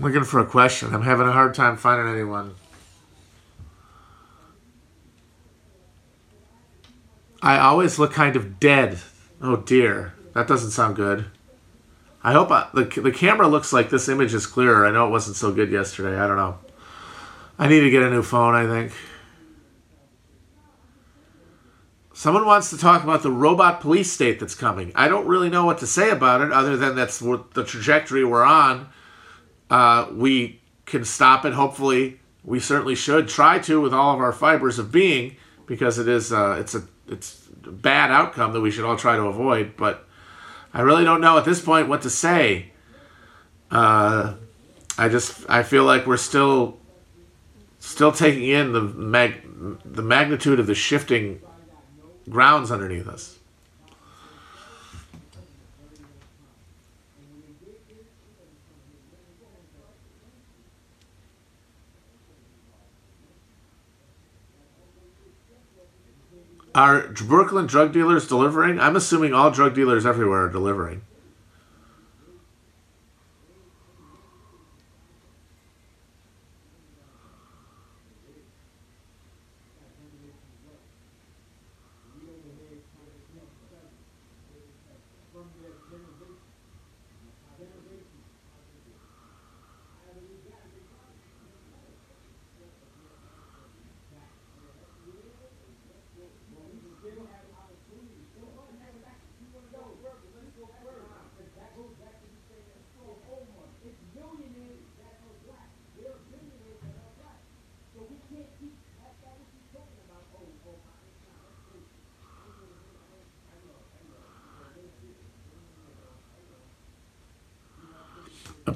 [0.00, 0.94] Looking for a question.
[0.94, 2.54] I'm having a hard time finding anyone.
[7.42, 8.98] I always look kind of dead.
[9.40, 11.26] Oh dear, that doesn't sound good.
[12.22, 14.86] I hope I, the the camera looks like this image is clearer.
[14.86, 16.18] I know it wasn't so good yesterday.
[16.18, 16.58] I don't know.
[17.58, 18.54] I need to get a new phone.
[18.54, 18.92] I think.
[22.12, 24.92] Someone wants to talk about the robot police state that's coming.
[24.94, 28.26] I don't really know what to say about it, other than that's what the trajectory
[28.26, 28.90] we're on
[29.70, 31.54] uh, we can stop it.
[31.54, 36.08] Hopefully, we certainly should try to with all of our fibers of being, because it
[36.08, 39.76] is uh, it's a it's a bad outcome that we should all try to avoid.
[39.76, 40.06] But
[40.74, 42.72] I really don't know at this point what to say.
[43.70, 44.34] Uh,
[44.98, 46.78] I just I feel like we're still
[47.78, 49.42] still taking in the mag
[49.84, 51.40] the magnitude of the shifting
[52.28, 53.39] grounds underneath us.
[66.80, 68.80] Are Brooklyn drug dealers delivering?
[68.80, 71.02] I'm assuming all drug dealers everywhere are delivering.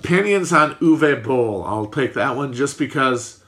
[0.04, 1.64] Opinions on Uwe Boll.
[1.64, 3.42] I'll take that one just because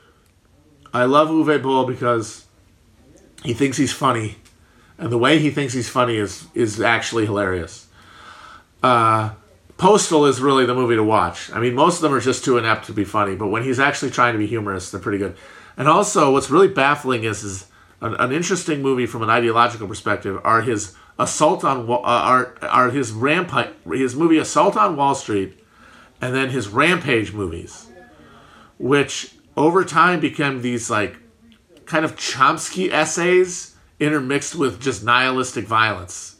[0.95, 2.47] I love Uwe Boll because
[3.45, 4.37] he thinks he's funny,
[4.97, 7.89] and the way he thinks he's funny is is actually hilarious.
[8.83, 9.35] Uh,
[9.77, 11.53] Postal is really the movie to watch.
[11.53, 13.79] I mean, most of them are just too inept to be funny, but when he's
[13.79, 15.37] actually trying to be humorous, they're pretty good.
[15.77, 17.67] And also, what's really baffling is is
[18.01, 22.91] an, an interesting movie from an ideological perspective are his assault on uh, are are
[22.91, 25.63] his rampage his movie Assault on Wall Street
[26.21, 27.89] and then his Rampage movies,
[28.79, 31.19] which over time became these like
[31.85, 36.36] kind of Chomsky essays intermixed with just nihilistic violence.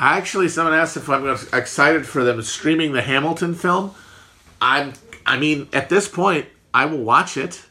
[0.00, 3.94] Actually, someone asked if I'm excited for them streaming the Hamilton film.
[4.60, 4.92] I'm.
[5.26, 7.66] I mean, at this point, I will watch it.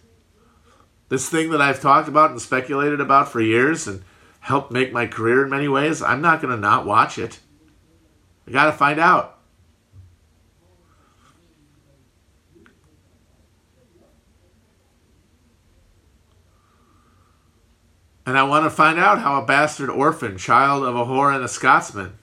[1.09, 4.03] This thing that I've talked about and speculated about for years and
[4.41, 6.01] helped make my career in many ways.
[6.01, 7.39] I'm not going to not watch it.
[8.47, 9.36] I got to find out.
[18.27, 21.45] And I want to find out how a bastard orphan, child of a whore and
[21.45, 22.17] a Scotsman,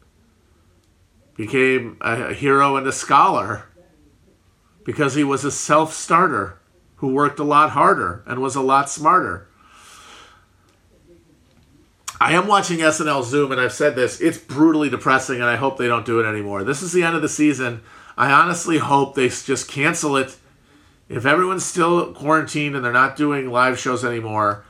[1.34, 3.64] became a hero and a scholar
[4.84, 6.60] because he was a self starter
[6.96, 9.48] who worked a lot harder and was a lot smarter.
[12.20, 14.20] I am watching SNL Zoom, and I've said this.
[14.20, 16.64] It's brutally depressing, and I hope they don't do it anymore.
[16.64, 17.80] This is the end of the season.
[18.14, 20.36] I honestly hope they just cancel it.
[21.08, 24.66] If everyone's still quarantined and they're not doing live shows anymore,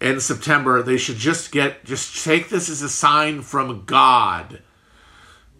[0.00, 4.62] in September, they should just get just take this as a sign from God.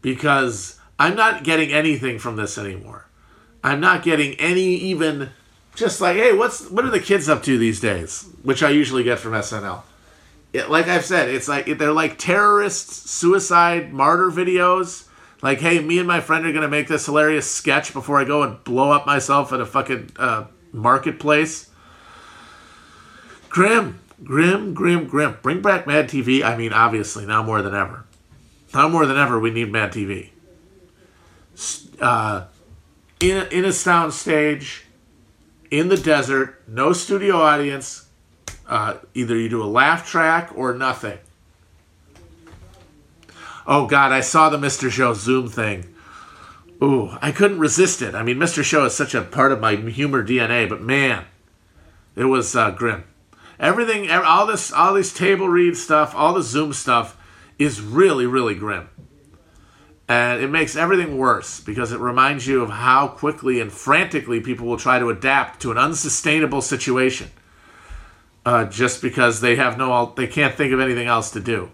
[0.03, 3.07] Because I'm not getting anything from this anymore.
[3.63, 5.31] I'm not getting any even
[5.75, 8.29] just like, hey, what's what are the kids up to these days?
[8.43, 9.83] Which I usually get from SNL.
[10.53, 15.07] It, like I've said, it's like they're like terrorist suicide martyr videos.
[15.43, 18.43] Like, hey, me and my friend are gonna make this hilarious sketch before I go
[18.43, 21.71] and blow up myself at a fucking uh, marketplace.
[23.49, 25.39] Grim, Grim, grim, grim.
[25.43, 26.43] Bring back Mad TV.
[26.43, 28.05] I mean, obviously, now more than ever.
[28.75, 30.31] Now more than ever, we need Mad TV.
[32.01, 32.47] Uh,
[33.21, 34.85] in, a, in a sound stage,
[35.71, 38.09] in the desert, no studio audience.
[38.67, 41.19] Uh, either you do a laugh track or nothing.
[43.67, 44.91] Oh God, I saw the Mr.
[44.91, 45.95] Show Zoom thing.
[46.83, 48.15] Ooh, I couldn't resist it.
[48.15, 48.65] I mean, Mr.
[48.65, 51.25] Show is such a part of my humor DNA, but man,
[52.17, 53.05] it was uh, grim.
[53.61, 57.17] Everything, all this, all this table read stuff, all the Zoom stuff
[57.59, 58.89] is really, really grim.
[60.09, 64.67] And it makes everything worse because it reminds you of how quickly and frantically people
[64.67, 67.31] will try to adapt to an unsustainable situation
[68.45, 71.71] uh, just because they have no, they can't think of anything else to do.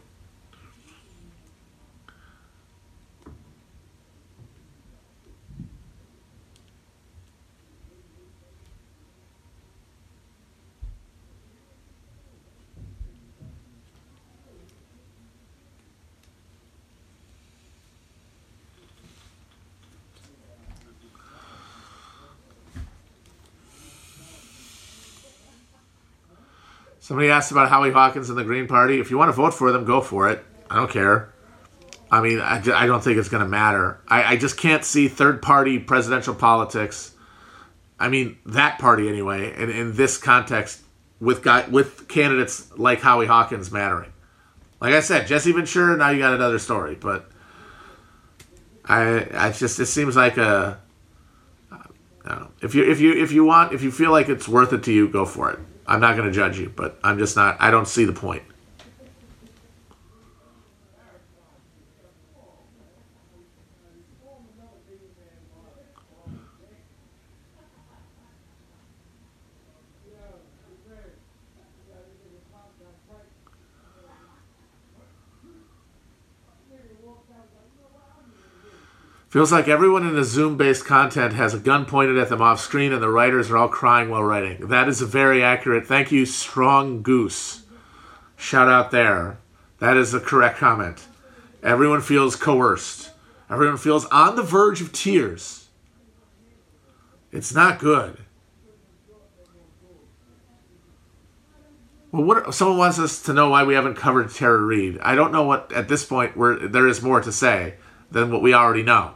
[27.07, 28.99] Somebody asked about Howie Hawkins and the Green Party.
[28.99, 30.45] If you want to vote for them, go for it.
[30.69, 31.33] I don't care.
[32.11, 34.01] I mean, I, I don't think it's going to matter.
[34.09, 37.15] I, I just can't see third party presidential politics.
[37.97, 40.83] I mean, that party anyway, and in this context,
[41.21, 44.13] with guy, with candidates like Howie Hawkins mattering.
[44.81, 47.31] Like I said, Jesse Ventura, now you got another story, but
[48.85, 50.81] I, I just it seems like a.
[52.61, 54.93] If you if you if you want if you feel like it's worth it to
[54.93, 55.61] you, go for it.
[55.87, 57.57] I'm not going to judge you, but I'm just not.
[57.61, 58.43] I don't see the point.
[79.37, 82.59] Feels like everyone in the Zoom based content has a gun pointed at them off
[82.59, 84.69] screen and the writers are all crying while writing.
[84.69, 85.87] That is a very accurate.
[85.87, 87.65] Thank you, Strong Goose.
[88.35, 89.37] Shout out there.
[89.79, 91.05] That is the correct comment.
[91.63, 93.11] Everyone feels coerced.
[93.51, 95.69] Everyone feels on the verge of tears.
[97.31, 98.17] It's not good.
[102.11, 104.99] Well, what someone wants us to know why we haven't covered Tara Reade.
[105.03, 107.75] I don't know what at this point where there is more to say
[108.11, 109.13] than what we already know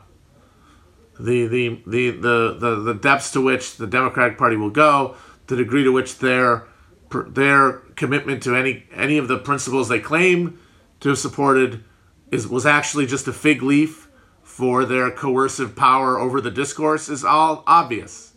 [1.24, 5.16] the, the, the, the, the, the depths to which the Democratic Party will go,
[5.46, 6.66] the degree to which their
[7.26, 10.58] their commitment to any any of the principles they claim
[11.00, 11.82] to have supported
[12.30, 14.08] is was actually just a fig leaf
[14.42, 18.34] for their coercive power over the discourse is all obvious.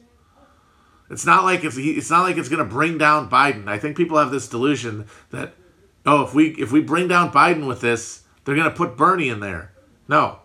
[1.09, 3.67] It's not like it's it's not like it's going to bring down Biden.
[3.67, 5.53] I think people have this delusion that
[6.05, 9.29] oh if we if we bring down Biden with this, they're going to put Bernie
[9.29, 9.73] in there.
[10.07, 10.39] No,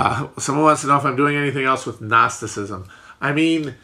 [0.00, 2.88] Uh, someone wants to know if I'm doing anything else with Gnosticism.
[3.20, 3.74] I mean,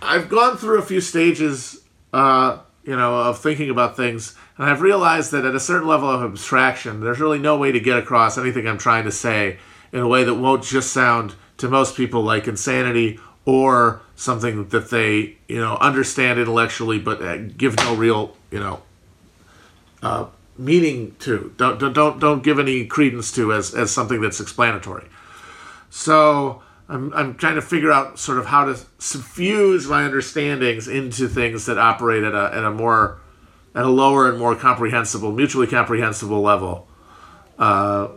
[0.00, 1.84] I've gone through a few stages,
[2.14, 6.08] uh, you know, of thinking about things, and I've realized that at a certain level
[6.08, 9.58] of abstraction, there's really no way to get across anything I'm trying to say
[9.92, 14.88] in a way that won't just sound to most people like insanity or something that
[14.88, 18.80] they, you know, understand intellectually but uh, give no real, you know,
[20.02, 20.24] uh,
[20.56, 21.52] meaning to.
[21.58, 25.08] Don't, don't don't give any credence to as as something that's explanatory.
[25.94, 31.28] So I'm, I'm trying to figure out sort of how to suffuse my understandings into
[31.28, 33.20] things that operate at a, at a more
[33.74, 36.88] at a lower and more comprehensible, mutually comprehensible level.
[37.58, 38.08] Uh,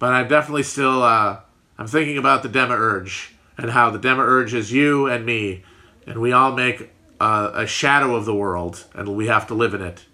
[0.00, 1.38] but I'm definitely still uh,
[1.78, 5.62] I'm thinking about the demiurge and how the demiurge is you and me,
[6.08, 6.90] and we all make
[7.20, 10.06] a shadow of the world, and we have to live in it,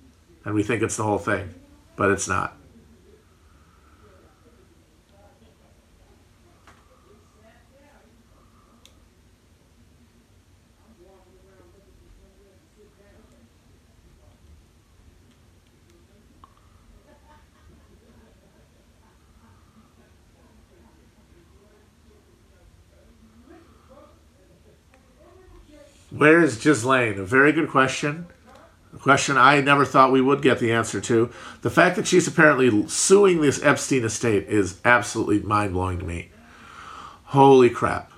[0.45, 1.55] and we think it's the whole thing,
[1.97, 2.55] but it's not.
[26.17, 27.19] Where is Ghislaine?
[27.19, 28.27] A very good question.
[28.95, 31.31] A question I never thought we would get the answer to.
[31.61, 36.31] The fact that she's apparently suing this Epstein estate is absolutely mind blowing to me.
[37.25, 38.11] Holy crap.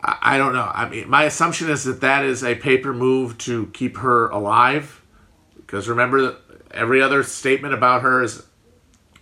[0.00, 0.70] I, I don't know.
[0.72, 5.02] I mean, my assumption is that that is a paper move to keep her alive.
[5.56, 6.36] Because remember,
[6.70, 8.46] every other statement about her is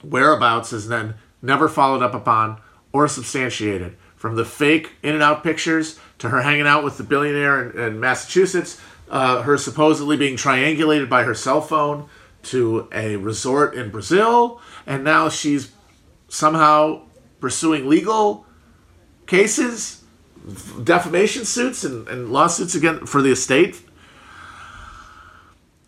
[0.02, 2.60] whereabouts is then never followed up upon
[2.92, 3.96] or substantiated.
[4.18, 7.78] From the fake in and out pictures to her hanging out with the billionaire in,
[7.78, 12.08] in Massachusetts, uh, her supposedly being triangulated by her cell phone
[12.42, 15.72] to a resort in Brazil, and now she's
[16.28, 17.02] somehow
[17.40, 18.44] pursuing legal
[19.26, 20.02] cases,
[20.82, 23.80] defamation suits, and, and lawsuits again for the estate.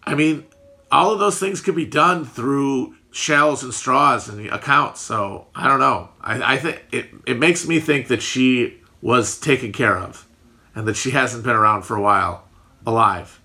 [0.05, 0.45] I mean,
[0.91, 5.01] all of those things could be done through shells and straws and accounts.
[5.01, 6.11] So I don't know.
[6.21, 10.27] I, I think it, it makes me think that she was taken care of.
[10.75, 12.45] and that she hasn't been around for a while,
[12.87, 13.41] alive.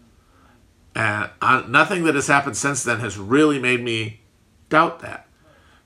[0.93, 1.29] And
[1.67, 4.21] nothing that has happened since then has really made me
[4.69, 5.27] doubt that.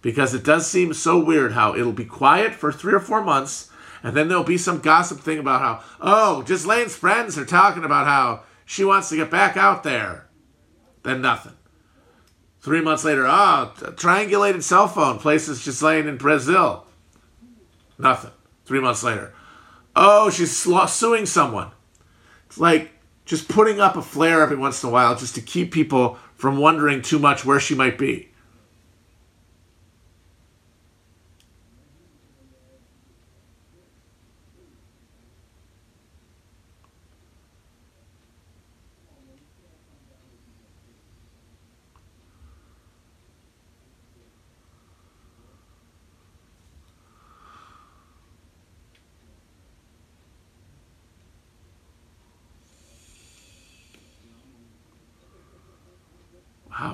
[0.02, 3.70] Because it does seem so weird how it'll be quiet for three or four months,
[4.02, 7.84] and then there'll be some gossip thing about how, oh, just Ghislaine's friends are talking
[7.84, 10.28] about how she wants to get back out there.
[11.04, 11.54] Then nothing.
[12.62, 16.86] Three months later, ah, oh, triangulated cell phone places Ghislaine in Brazil.
[17.98, 18.32] Nothing.
[18.66, 19.34] Three months later,
[19.96, 21.72] oh, she's suing someone.
[22.46, 22.92] It's like
[23.26, 26.58] just putting up a flare every once in a while just to keep people from
[26.58, 28.29] wondering too much where she might be.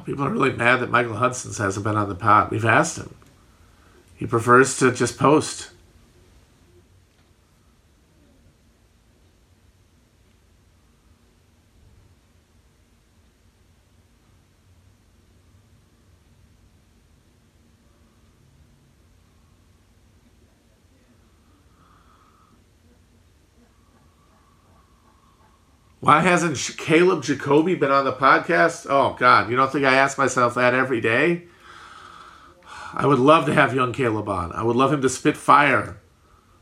[0.05, 2.51] People are really mad that Michael Hudson's hasn't been on the pod.
[2.51, 3.13] We've asked him.
[4.15, 5.71] He prefers to just post.
[26.05, 28.85] Why hasn't Caleb Jacoby been on the podcast?
[28.87, 29.49] Oh, God.
[29.49, 31.45] You don't think I ask myself that every day?
[32.93, 34.51] I would love to have young Caleb on.
[34.51, 35.97] I would love him to spit fire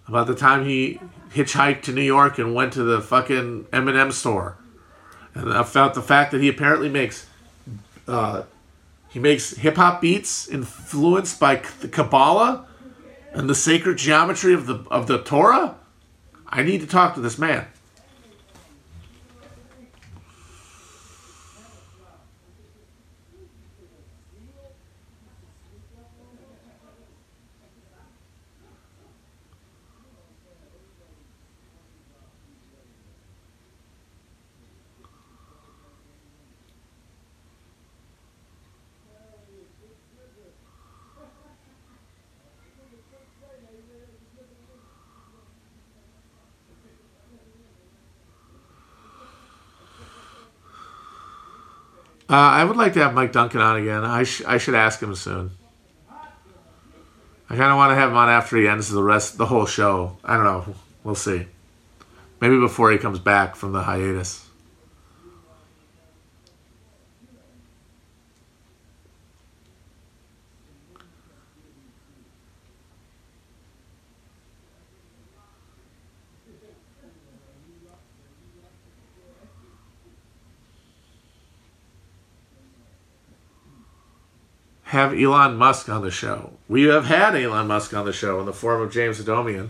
[0.07, 1.01] about the time he
[1.33, 4.57] hitchhiked to New York and went to the fucking M&M store.
[5.33, 7.27] And felt the fact that he apparently makes
[8.07, 8.43] uh,
[9.09, 12.65] he makes hip hop beats influenced by the Kabbalah
[13.33, 15.75] and the sacred geometry of the of the Torah.
[16.47, 17.67] I need to talk to this man.
[52.33, 54.03] Uh, I would like to have Mike Duncan on again.
[54.03, 55.51] I, sh- I should ask him soon.
[56.09, 59.67] I kind of want to have him on after he ends the rest, the whole
[59.67, 60.17] show.
[60.25, 60.73] I don't know.
[61.03, 61.45] We'll see.
[62.41, 64.49] Maybe before he comes back from the hiatus.
[85.03, 86.53] Have Elon Musk on the show.
[86.67, 89.69] We have had Elon Musk on the show in the form of James Adomian.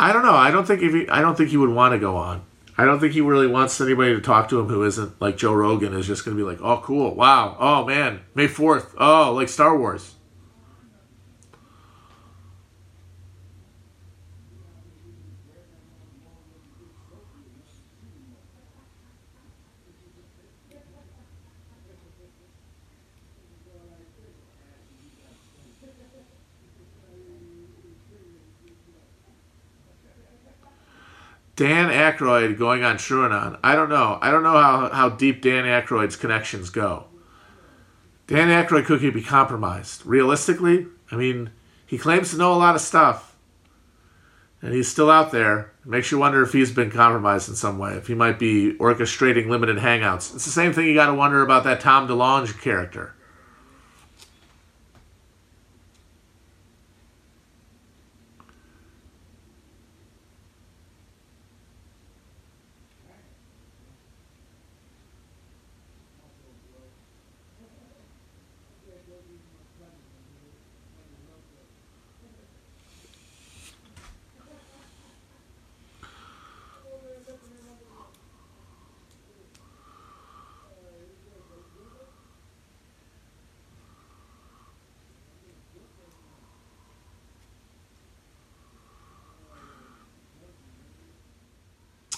[0.00, 0.34] I don't know.
[0.34, 2.42] I don't think if he, I don't think he would want to go on.
[2.76, 5.52] I don't think he really wants anybody to talk to him who isn't like Joe
[5.52, 7.16] Rogan is just going to be like, "Oh, cool.
[7.16, 7.56] Wow.
[7.58, 8.20] Oh, man.
[8.36, 8.94] May 4th.
[8.96, 10.14] Oh, like Star Wars."
[31.58, 33.58] Dan Aykroyd going on TrueAnon.
[33.64, 34.16] I don't know.
[34.22, 37.06] I don't know how, how deep Dan Aykroyd's connections go.
[38.28, 40.06] Dan Aykroyd could be compromised.
[40.06, 41.50] Realistically, I mean,
[41.84, 43.34] he claims to know a lot of stuff,
[44.62, 45.72] and he's still out there.
[45.82, 48.74] It makes you wonder if he's been compromised in some way, if he might be
[48.74, 50.32] orchestrating limited hangouts.
[50.32, 53.16] It's the same thing you got to wonder about that Tom DeLonge character.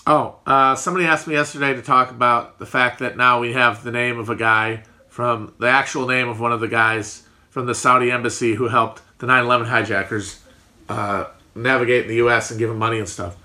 [0.06, 0.38] Oh,
[0.70, 3.90] uh, somebody asked me yesterday to talk about the fact that now we have the
[3.90, 7.74] name of a guy from the actual name of one of the guys from the
[7.74, 10.40] Saudi embassy who helped the 9 11 hijackers
[10.88, 11.24] uh,
[11.56, 12.50] navigate in the U.S.
[12.50, 13.36] and give them money and stuff.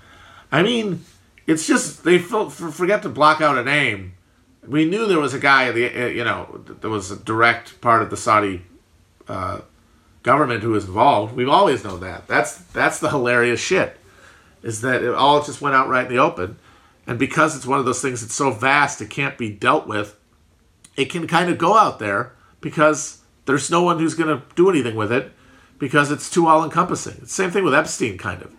[0.52, 1.04] I mean,
[1.48, 4.14] it's just they forget to block out a name.
[4.64, 8.10] We knew there was a guy, the you know, there was a direct part of
[8.10, 8.62] the Saudi
[9.26, 9.62] uh,
[10.22, 11.34] government who was involved.
[11.34, 12.28] We've always known that.
[12.28, 13.96] That's that's the hilarious shit,
[14.62, 16.58] is that it all just went out right in the open,
[17.06, 20.18] and because it's one of those things that's so vast it can't be dealt with,
[20.96, 24.68] it can kind of go out there because there's no one who's going to do
[24.68, 25.32] anything with it
[25.78, 27.26] because it's too all encompassing.
[27.26, 28.52] Same thing with Epstein, kind of.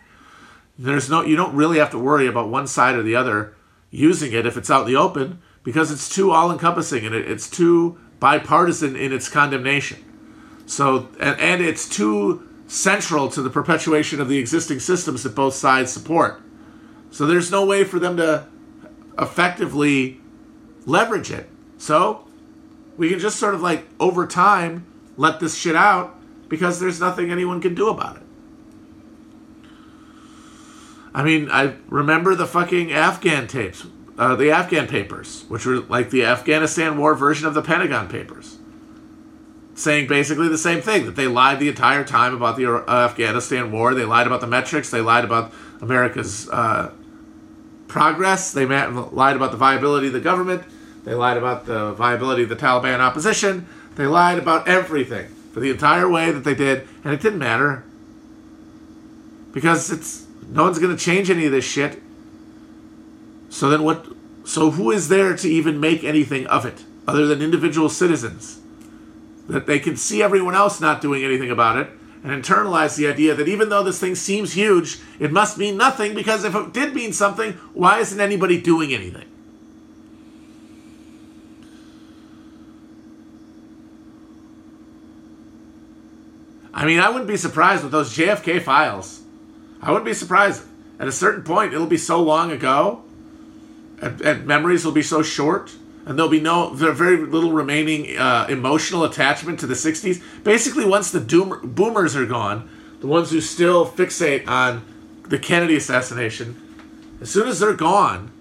[0.79, 3.55] There's no, you don't really have to worry about one side or the other
[3.89, 7.29] using it if it's out in the open because it's too all encompassing and it,
[7.29, 10.03] it's too bipartisan in its condemnation.
[10.65, 15.55] So, and, and it's too central to the perpetuation of the existing systems that both
[15.55, 16.41] sides support.
[17.11, 18.47] So there's no way for them to
[19.17, 20.21] effectively
[20.85, 21.49] leverage it.
[21.77, 22.27] So
[22.97, 24.85] we can just sort of like over time
[25.17, 26.15] let this shit out
[26.49, 28.23] because there's nothing anyone can do about it.
[31.13, 33.85] I mean, I remember the fucking Afghan tapes,
[34.19, 38.56] uh, the Afghan papers, which were like the Afghanistan war version of the Pentagon papers,
[39.78, 43.71] saying basically the same thing that they lied the entire time about the uh, Afghanistan
[43.71, 43.93] war.
[43.93, 44.89] They lied about the metrics.
[44.89, 46.91] They lied about America's uh,
[47.88, 48.51] progress.
[48.51, 50.63] They lied about the viability of the government.
[51.03, 53.67] They lied about the viability of the Taliban opposition.
[53.95, 57.84] They lied about everything for the entire way that they did, and it didn't matter
[59.53, 62.01] because it's no one's going to change any of this shit.
[63.49, 64.07] So then what?
[64.43, 68.59] So who is there to even make anything of it other than individual citizens?
[69.47, 71.89] That they can see everyone else not doing anything about it
[72.23, 76.13] and internalize the idea that even though this thing seems huge, it must mean nothing
[76.13, 79.25] because if it did mean something, why isn't anybody doing anything?
[86.73, 89.21] I mean, I wouldn't be surprised with those JFK files.
[89.81, 90.63] I wouldn't be surprised.
[90.99, 93.03] At a certain point, it'll be so long ago,
[93.99, 95.75] and, and memories will be so short,
[96.07, 100.23] and there'll be no, very little remaining uh, emotional attachment to the '60s.
[100.43, 102.69] Basically, once the doomer, boomers are gone,
[103.01, 104.85] the ones who still fixate on
[105.23, 106.55] the Kennedy assassination,
[107.19, 108.31] as soon as they're gone,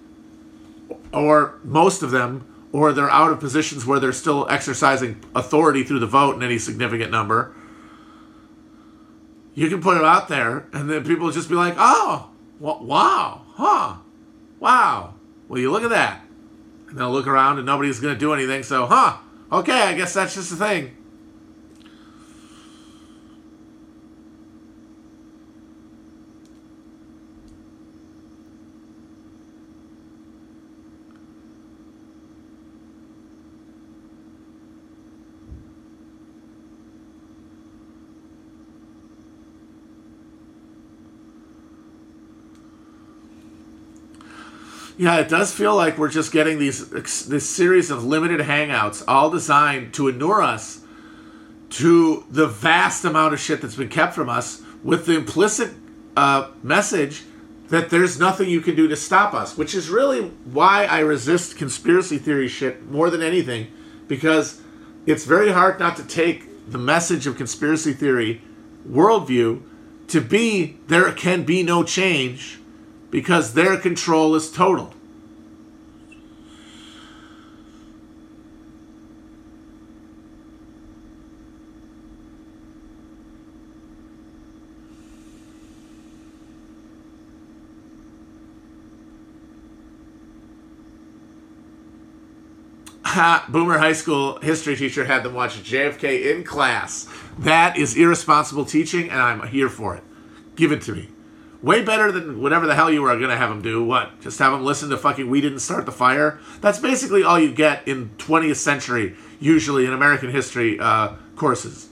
[1.11, 5.99] or most of them, or they're out of positions where they're still exercising authority through
[5.99, 7.53] the vote in any significant number,
[9.55, 13.41] you can put it out there, and then people will just be like, "Oh, wow,
[13.55, 13.95] huh,
[14.61, 15.15] wow."
[15.49, 16.26] Well, you look at that,
[16.89, 18.63] and they'll look around, and nobody's going to do anything.
[18.63, 19.17] So, huh?
[19.51, 20.95] Okay, I guess that's just the thing.
[44.97, 49.29] Yeah, it does feel like we're just getting these this series of limited hangouts, all
[49.29, 50.81] designed to inure us
[51.69, 55.71] to the vast amount of shit that's been kept from us, with the implicit
[56.15, 57.23] uh, message
[57.69, 59.55] that there's nothing you can do to stop us.
[59.55, 63.67] Which is really why I resist conspiracy theory shit more than anything,
[64.07, 64.61] because
[65.05, 68.41] it's very hard not to take the message of conspiracy theory
[68.89, 69.61] worldview
[70.07, 72.59] to be there can be no change
[73.09, 74.93] because their control is total.
[93.49, 97.07] Boomer High School history teacher had them watch JFK in class.
[97.39, 100.03] That is irresponsible teaching, and I'm here for it.
[100.55, 101.09] Give it to me.
[101.61, 103.83] Way better than whatever the hell you were going to have them do.
[103.83, 104.21] What?
[104.21, 106.39] Just have them listen to fucking We Didn't Start the Fire?
[106.61, 111.89] That's basically all you get in 20th century, usually in American history uh, courses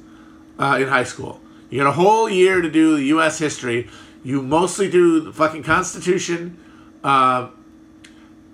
[0.60, 1.42] uh, in high school.
[1.72, 3.40] You get a whole year to do the U.S.
[3.40, 3.90] history.
[4.24, 6.64] You mostly do the fucking Constitution
[7.04, 7.50] uh,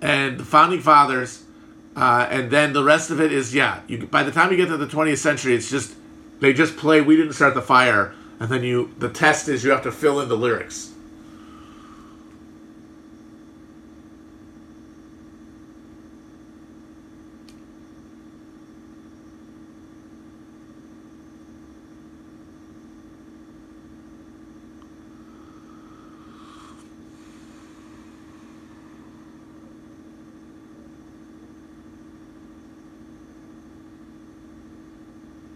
[0.02, 1.44] and the Founding Fathers.
[1.94, 4.68] Uh, and then the rest of it is, yeah, you, by the time you get
[4.68, 5.94] to the 20th century, it's just,
[6.40, 8.16] they just play We Didn't Start the Fire.
[8.40, 10.94] And then you, the test is you have to fill in the lyrics.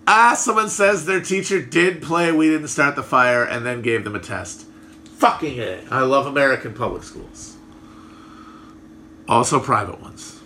[0.08, 4.04] Ah, someone says their teacher did play We Didn't Start the Fire and then gave
[4.04, 4.68] them a test.
[5.18, 5.86] Fucking it.
[5.90, 7.58] I love American public schools.
[9.28, 10.40] also private ones.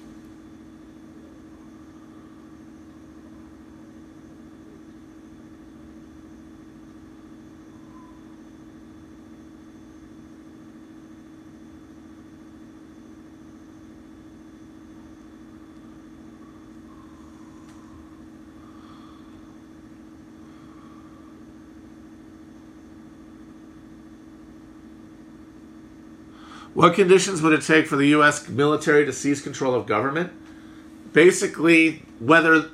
[26.79, 28.47] What conditions would it take for the U.S.
[28.47, 30.31] military to seize control of government?
[31.11, 32.69] Basically, whether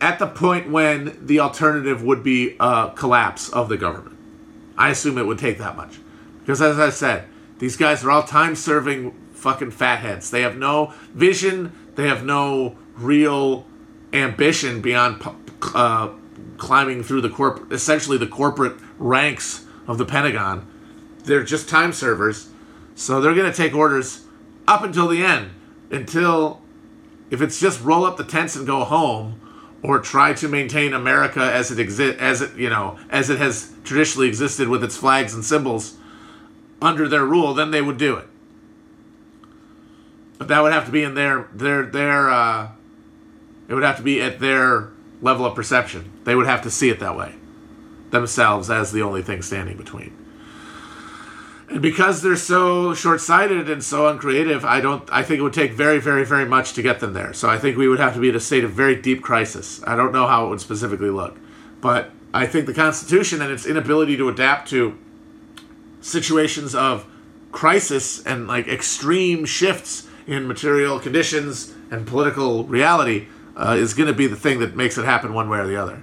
[0.00, 4.18] at the point when the alternative would be a collapse of the government.
[4.76, 6.00] I assume it would take that much.
[6.40, 7.28] Because as I said,
[7.60, 10.28] these guys are all time serving fucking fatheads.
[10.28, 13.64] They have no vision, they have no real
[14.12, 15.22] ambition beyond
[15.72, 16.08] uh,
[16.56, 20.66] climbing through the corp essentially the corporate ranks of the Pentagon.
[21.22, 22.50] They're just time servers
[22.96, 24.24] so they're going to take orders
[24.66, 25.50] up until the end,
[25.90, 26.62] until
[27.30, 29.40] if it's just roll up the tents and go home,
[29.82, 33.72] or try to maintain America as it exist as it you know as it has
[33.84, 35.96] traditionally existed with its flags and symbols
[36.82, 38.26] under their rule, then they would do it.
[40.38, 42.70] But that would have to be in their their their uh,
[43.68, 44.88] it would have to be at their
[45.20, 46.10] level of perception.
[46.24, 47.34] They would have to see it that way
[48.10, 50.16] themselves as the only thing standing between
[51.68, 55.72] and because they're so short-sighted and so uncreative i don't i think it would take
[55.72, 57.32] very very very much to get them there.
[57.32, 59.82] So i think we would have to be in a state of very deep crisis.
[59.86, 61.36] I don't know how it would specifically look.
[61.80, 64.96] But i think the constitution and its inability to adapt to
[66.00, 67.06] situations of
[67.52, 74.12] crisis and like extreme shifts in material conditions and political reality uh, is going to
[74.12, 76.02] be the thing that makes it happen one way or the other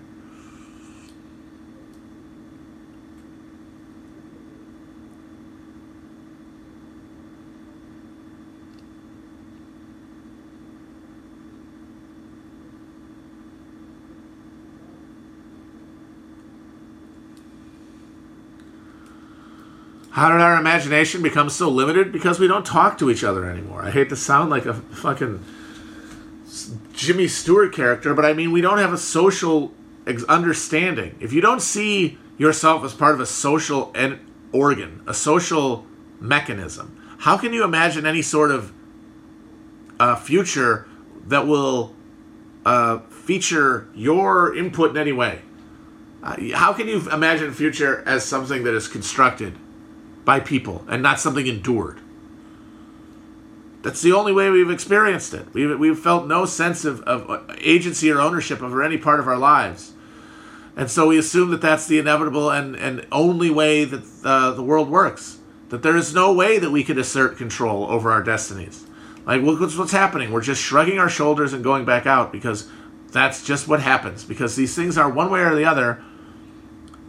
[20.13, 22.11] How did our imagination become so limited?
[22.11, 23.81] Because we don't talk to each other anymore.
[23.81, 25.43] I hate to sound like a fucking
[26.93, 29.71] Jimmy Stewart character, but I mean, we don't have a social
[30.29, 31.15] understanding.
[31.19, 34.19] If you don't see yourself as part of a social en-
[34.51, 35.83] organ, a social
[36.19, 38.71] mechanism, how can you imagine any sort of
[39.99, 40.87] uh, future
[41.25, 41.95] that will
[42.67, 45.41] uh, feature your input in any way?
[46.21, 49.57] Uh, how can you imagine future as something that is constructed
[50.25, 51.99] by people and not something endured.
[53.83, 55.53] That's the only way we've experienced it.
[55.53, 59.37] We've, we've felt no sense of, of agency or ownership over any part of our
[59.37, 59.91] lives.
[60.75, 64.63] And so we assume that that's the inevitable and, and only way that uh, the
[64.63, 65.39] world works.
[65.69, 68.85] That there is no way that we could assert control over our destinies.
[69.25, 70.31] Like, look what's, what's happening.
[70.31, 72.69] We're just shrugging our shoulders and going back out because
[73.11, 74.23] that's just what happens.
[74.23, 76.01] Because these things are, one way or the other,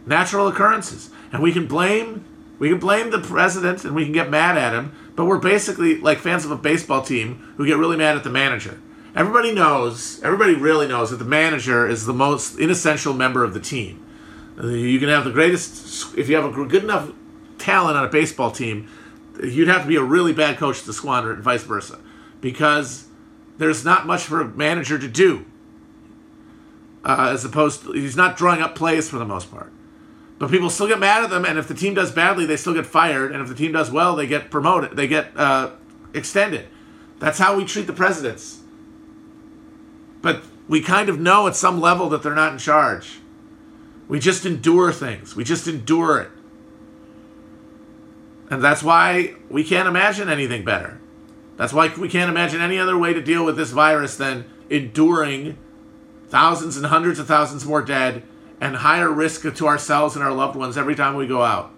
[0.05, 1.09] natural occurrences.
[1.31, 2.25] And we can blame
[2.59, 5.97] we can blame the president and we can get mad at him, but we're basically
[5.97, 8.79] like fans of a baseball team who get really mad at the manager.
[9.15, 13.59] Everybody knows, everybody really knows that the manager is the most inessential member of the
[13.59, 14.05] team.
[14.61, 17.11] You can have the greatest, if you have a good enough
[17.57, 18.89] talent on a baseball team,
[19.41, 21.99] you'd have to be a really bad coach to squander it and vice versa.
[22.41, 23.07] Because
[23.57, 25.45] there's not much for a manager to do.
[27.03, 29.71] Uh, as opposed to, he's not drawing up plays for the most part.
[30.37, 32.73] But people still get mad at them, and if the team does badly, they still
[32.73, 35.71] get fired, and if the team does well, they get promoted, they get uh,
[36.13, 36.67] extended.
[37.19, 38.59] That's how we treat the presidents.
[40.21, 43.19] But we kind of know at some level that they're not in charge.
[44.07, 45.35] We just endure things.
[45.35, 46.31] We just endure it.
[48.49, 50.99] And that's why we can't imagine anything better.
[51.57, 55.57] That's why we can't imagine any other way to deal with this virus than enduring
[56.27, 58.23] thousands and hundreds of thousands more dead
[58.61, 61.71] and higher risk to ourselves and our loved ones every time we go out.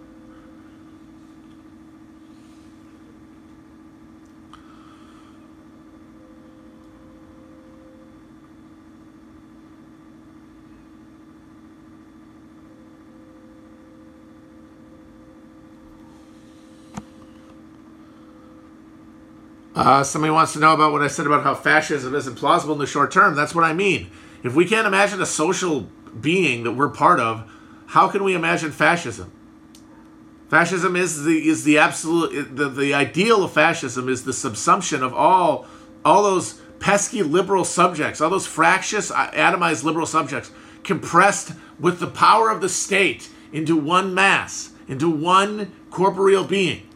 [19.78, 22.80] Uh, somebody wants to know about what I said about how fascism isn't plausible in
[22.80, 23.36] the short term.
[23.36, 24.10] That's what I mean.
[24.44, 25.88] If we can't imagine a social
[26.22, 27.50] being that we're part of,
[27.88, 29.32] how can we imagine fascism?
[30.50, 35.14] Fascism is the is the absolute the, the ideal of fascism is the subsumption of
[35.14, 35.66] all
[36.06, 40.52] all those pesky liberal subjects, all those fractious uh, atomized liberal subjects
[40.84, 46.88] compressed with the power of the state into one mass, into one corporeal being.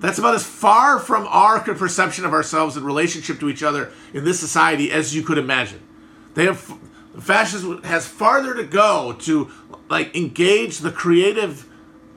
[0.00, 4.24] That's about as far from our perception of ourselves in relationship to each other in
[4.24, 5.80] this society as you could imagine.
[6.34, 6.78] They have
[7.20, 9.50] fascism has farther to go to
[9.88, 11.66] like engage the creative,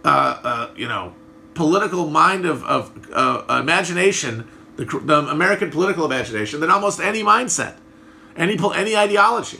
[0.03, 1.13] uh, uh, you know,
[1.53, 7.75] political mind of, of uh, imagination, the, the American political imagination, than almost any mindset,
[8.35, 9.59] any any ideology.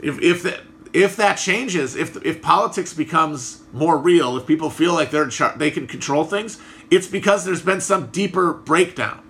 [0.00, 0.60] If if that
[0.92, 5.56] if that changes, if if politics becomes more real, if people feel like they're char-
[5.56, 6.60] they can control things,
[6.90, 9.25] it's because there's been some deeper breakdown.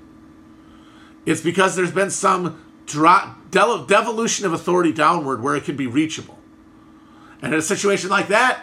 [1.26, 6.38] It's because there's been some devolution of authority downward where it can be reachable.
[7.42, 8.62] And in a situation like that,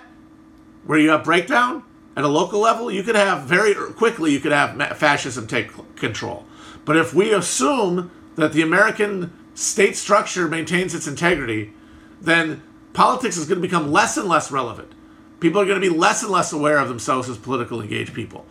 [0.86, 1.84] where you have breakdown
[2.16, 6.46] at a local level, you could have very quickly you could have fascism take control.
[6.86, 11.74] But if we assume that the American state structure maintains its integrity,
[12.20, 14.92] then politics is going to become less and less relevant.
[15.40, 18.46] People are going to be less and less aware of themselves as political engaged people,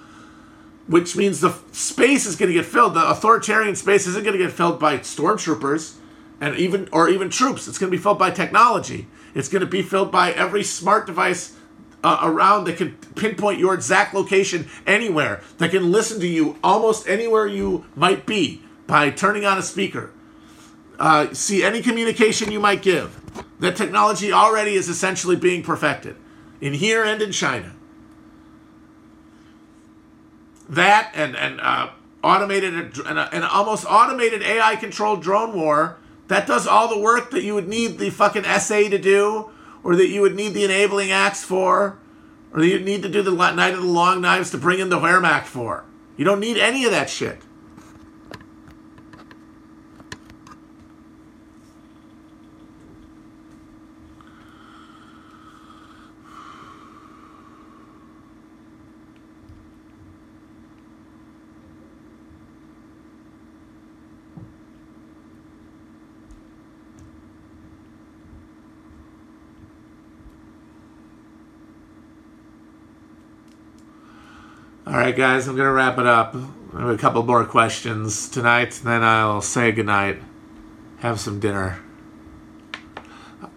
[0.86, 2.94] which means the space is going to get filled.
[2.94, 5.96] The authoritarian space isn't going to get filled by stormtroopers
[6.40, 7.68] and even or even troops.
[7.68, 9.06] It's going to be filled by technology.
[9.34, 11.56] It's going to be filled by every smart device
[12.04, 17.08] uh, around that can pinpoint your exact location anywhere, that can listen to you almost
[17.08, 20.10] anywhere you might be by turning on a speaker.
[20.98, 23.20] Uh, see any communication you might give.
[23.60, 26.16] That technology already is essentially being perfected
[26.60, 27.72] in here and in China.
[30.72, 31.90] That and and uh,
[32.24, 35.98] automated and an almost automated AI controlled drone war
[36.28, 39.50] that does all the work that you would need the fucking SA to do
[39.84, 41.98] or that you would need the enabling acts for,
[42.52, 44.88] or that you need to do the Night of the Long Knives to bring in
[44.88, 45.84] the Wehrmacht for.
[46.16, 47.42] You don't need any of that shit.
[74.92, 76.36] All right, guys, I'm going to wrap it up.
[76.74, 80.20] I have a couple more questions tonight, and then I'll say goodnight.
[80.98, 81.80] Have some dinner.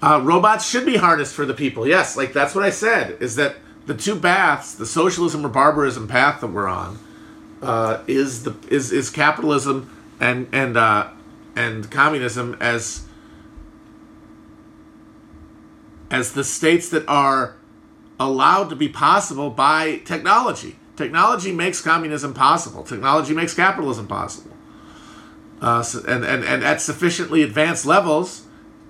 [0.02, 1.86] Uh, robots should be hardest for the people.
[1.86, 6.08] Yes, like that's what I said, is that the two paths, the socialism or barbarism
[6.08, 7.00] path that we're on,
[7.62, 11.10] uh, is the is is capitalism and and uh,
[11.54, 13.08] and communism as
[16.10, 17.58] as the states that are
[18.22, 20.78] allowed to be possible by technology.
[20.96, 22.84] Technology makes communism possible.
[22.84, 24.52] Technology makes capitalism possible.
[25.62, 28.46] Uh, so, and, and, and at sufficiently advanced levels,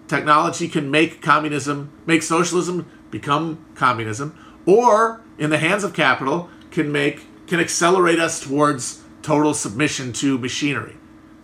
[0.07, 6.91] technology can make communism, make socialism become communism, or in the hands of capital, can
[6.91, 10.97] make can accelerate us towards total submission to machinery,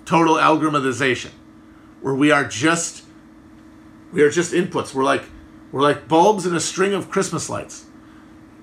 [0.05, 1.29] total algorithmization,
[2.01, 3.03] where we are just
[4.11, 4.93] we are just inputs.
[4.93, 5.23] We're like
[5.71, 7.85] we're like bulbs in a string of Christmas lights,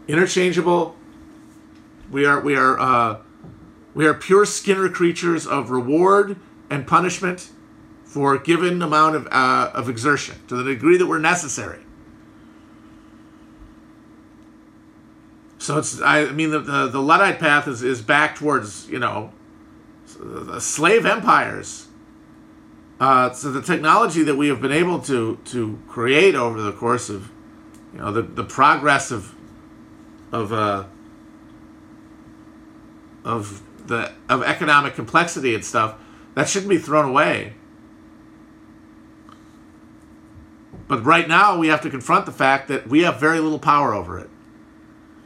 [0.07, 0.97] interchangeable,
[2.11, 3.21] we are we are uh,
[3.95, 6.37] we are pure Skinner creatures of reward
[6.71, 7.51] and punishment
[8.05, 11.85] for a given amount of uh, of exertion to the degree that we're necessary.
[15.59, 19.33] So it's I mean the the, the Luddite path is, is back towards you know
[20.59, 21.89] slave empires.
[23.01, 27.11] Uh, so the technology that we have been able to to create over the course
[27.11, 27.31] of
[27.93, 29.35] you know the, the progress of
[30.33, 30.85] of uh,
[33.29, 35.95] of the of economic complexity and stuff,
[36.35, 37.53] that shouldn't be thrown away.
[40.89, 43.95] But right now, we have to confront the fact that we have very little power
[43.95, 44.31] over it.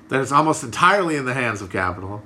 [0.09, 2.25] That it's almost entirely in the hands of capital,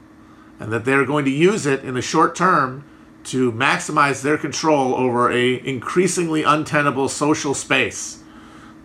[0.59, 2.85] and that they're going to use it in the short term
[3.25, 8.23] to maximize their control over a increasingly untenable social space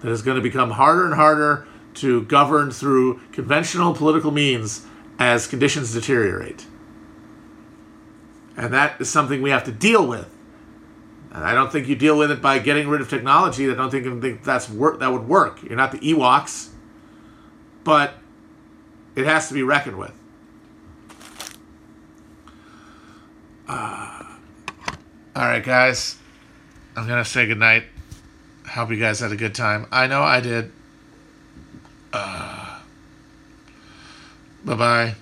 [0.01, 4.85] that is going to become harder and harder to govern through conventional political means
[5.19, 6.65] as conditions deteriorate.
[8.57, 10.27] And that is something we have to deal with.
[11.31, 13.69] And I don't think you deal with it by getting rid of technology.
[13.69, 15.63] I don't think, think that's work that would work.
[15.63, 16.69] You're not the Ewoks,
[17.83, 18.15] but
[19.15, 20.11] it has to be reckoned with.
[23.67, 24.23] Uh,
[25.35, 26.17] all right, guys.
[26.97, 27.85] I'm gonna say goodnight.
[28.67, 29.87] Hope you guys had a good time.
[29.91, 30.71] I know I did.
[32.11, 32.79] Uh,
[34.65, 35.15] bye bye.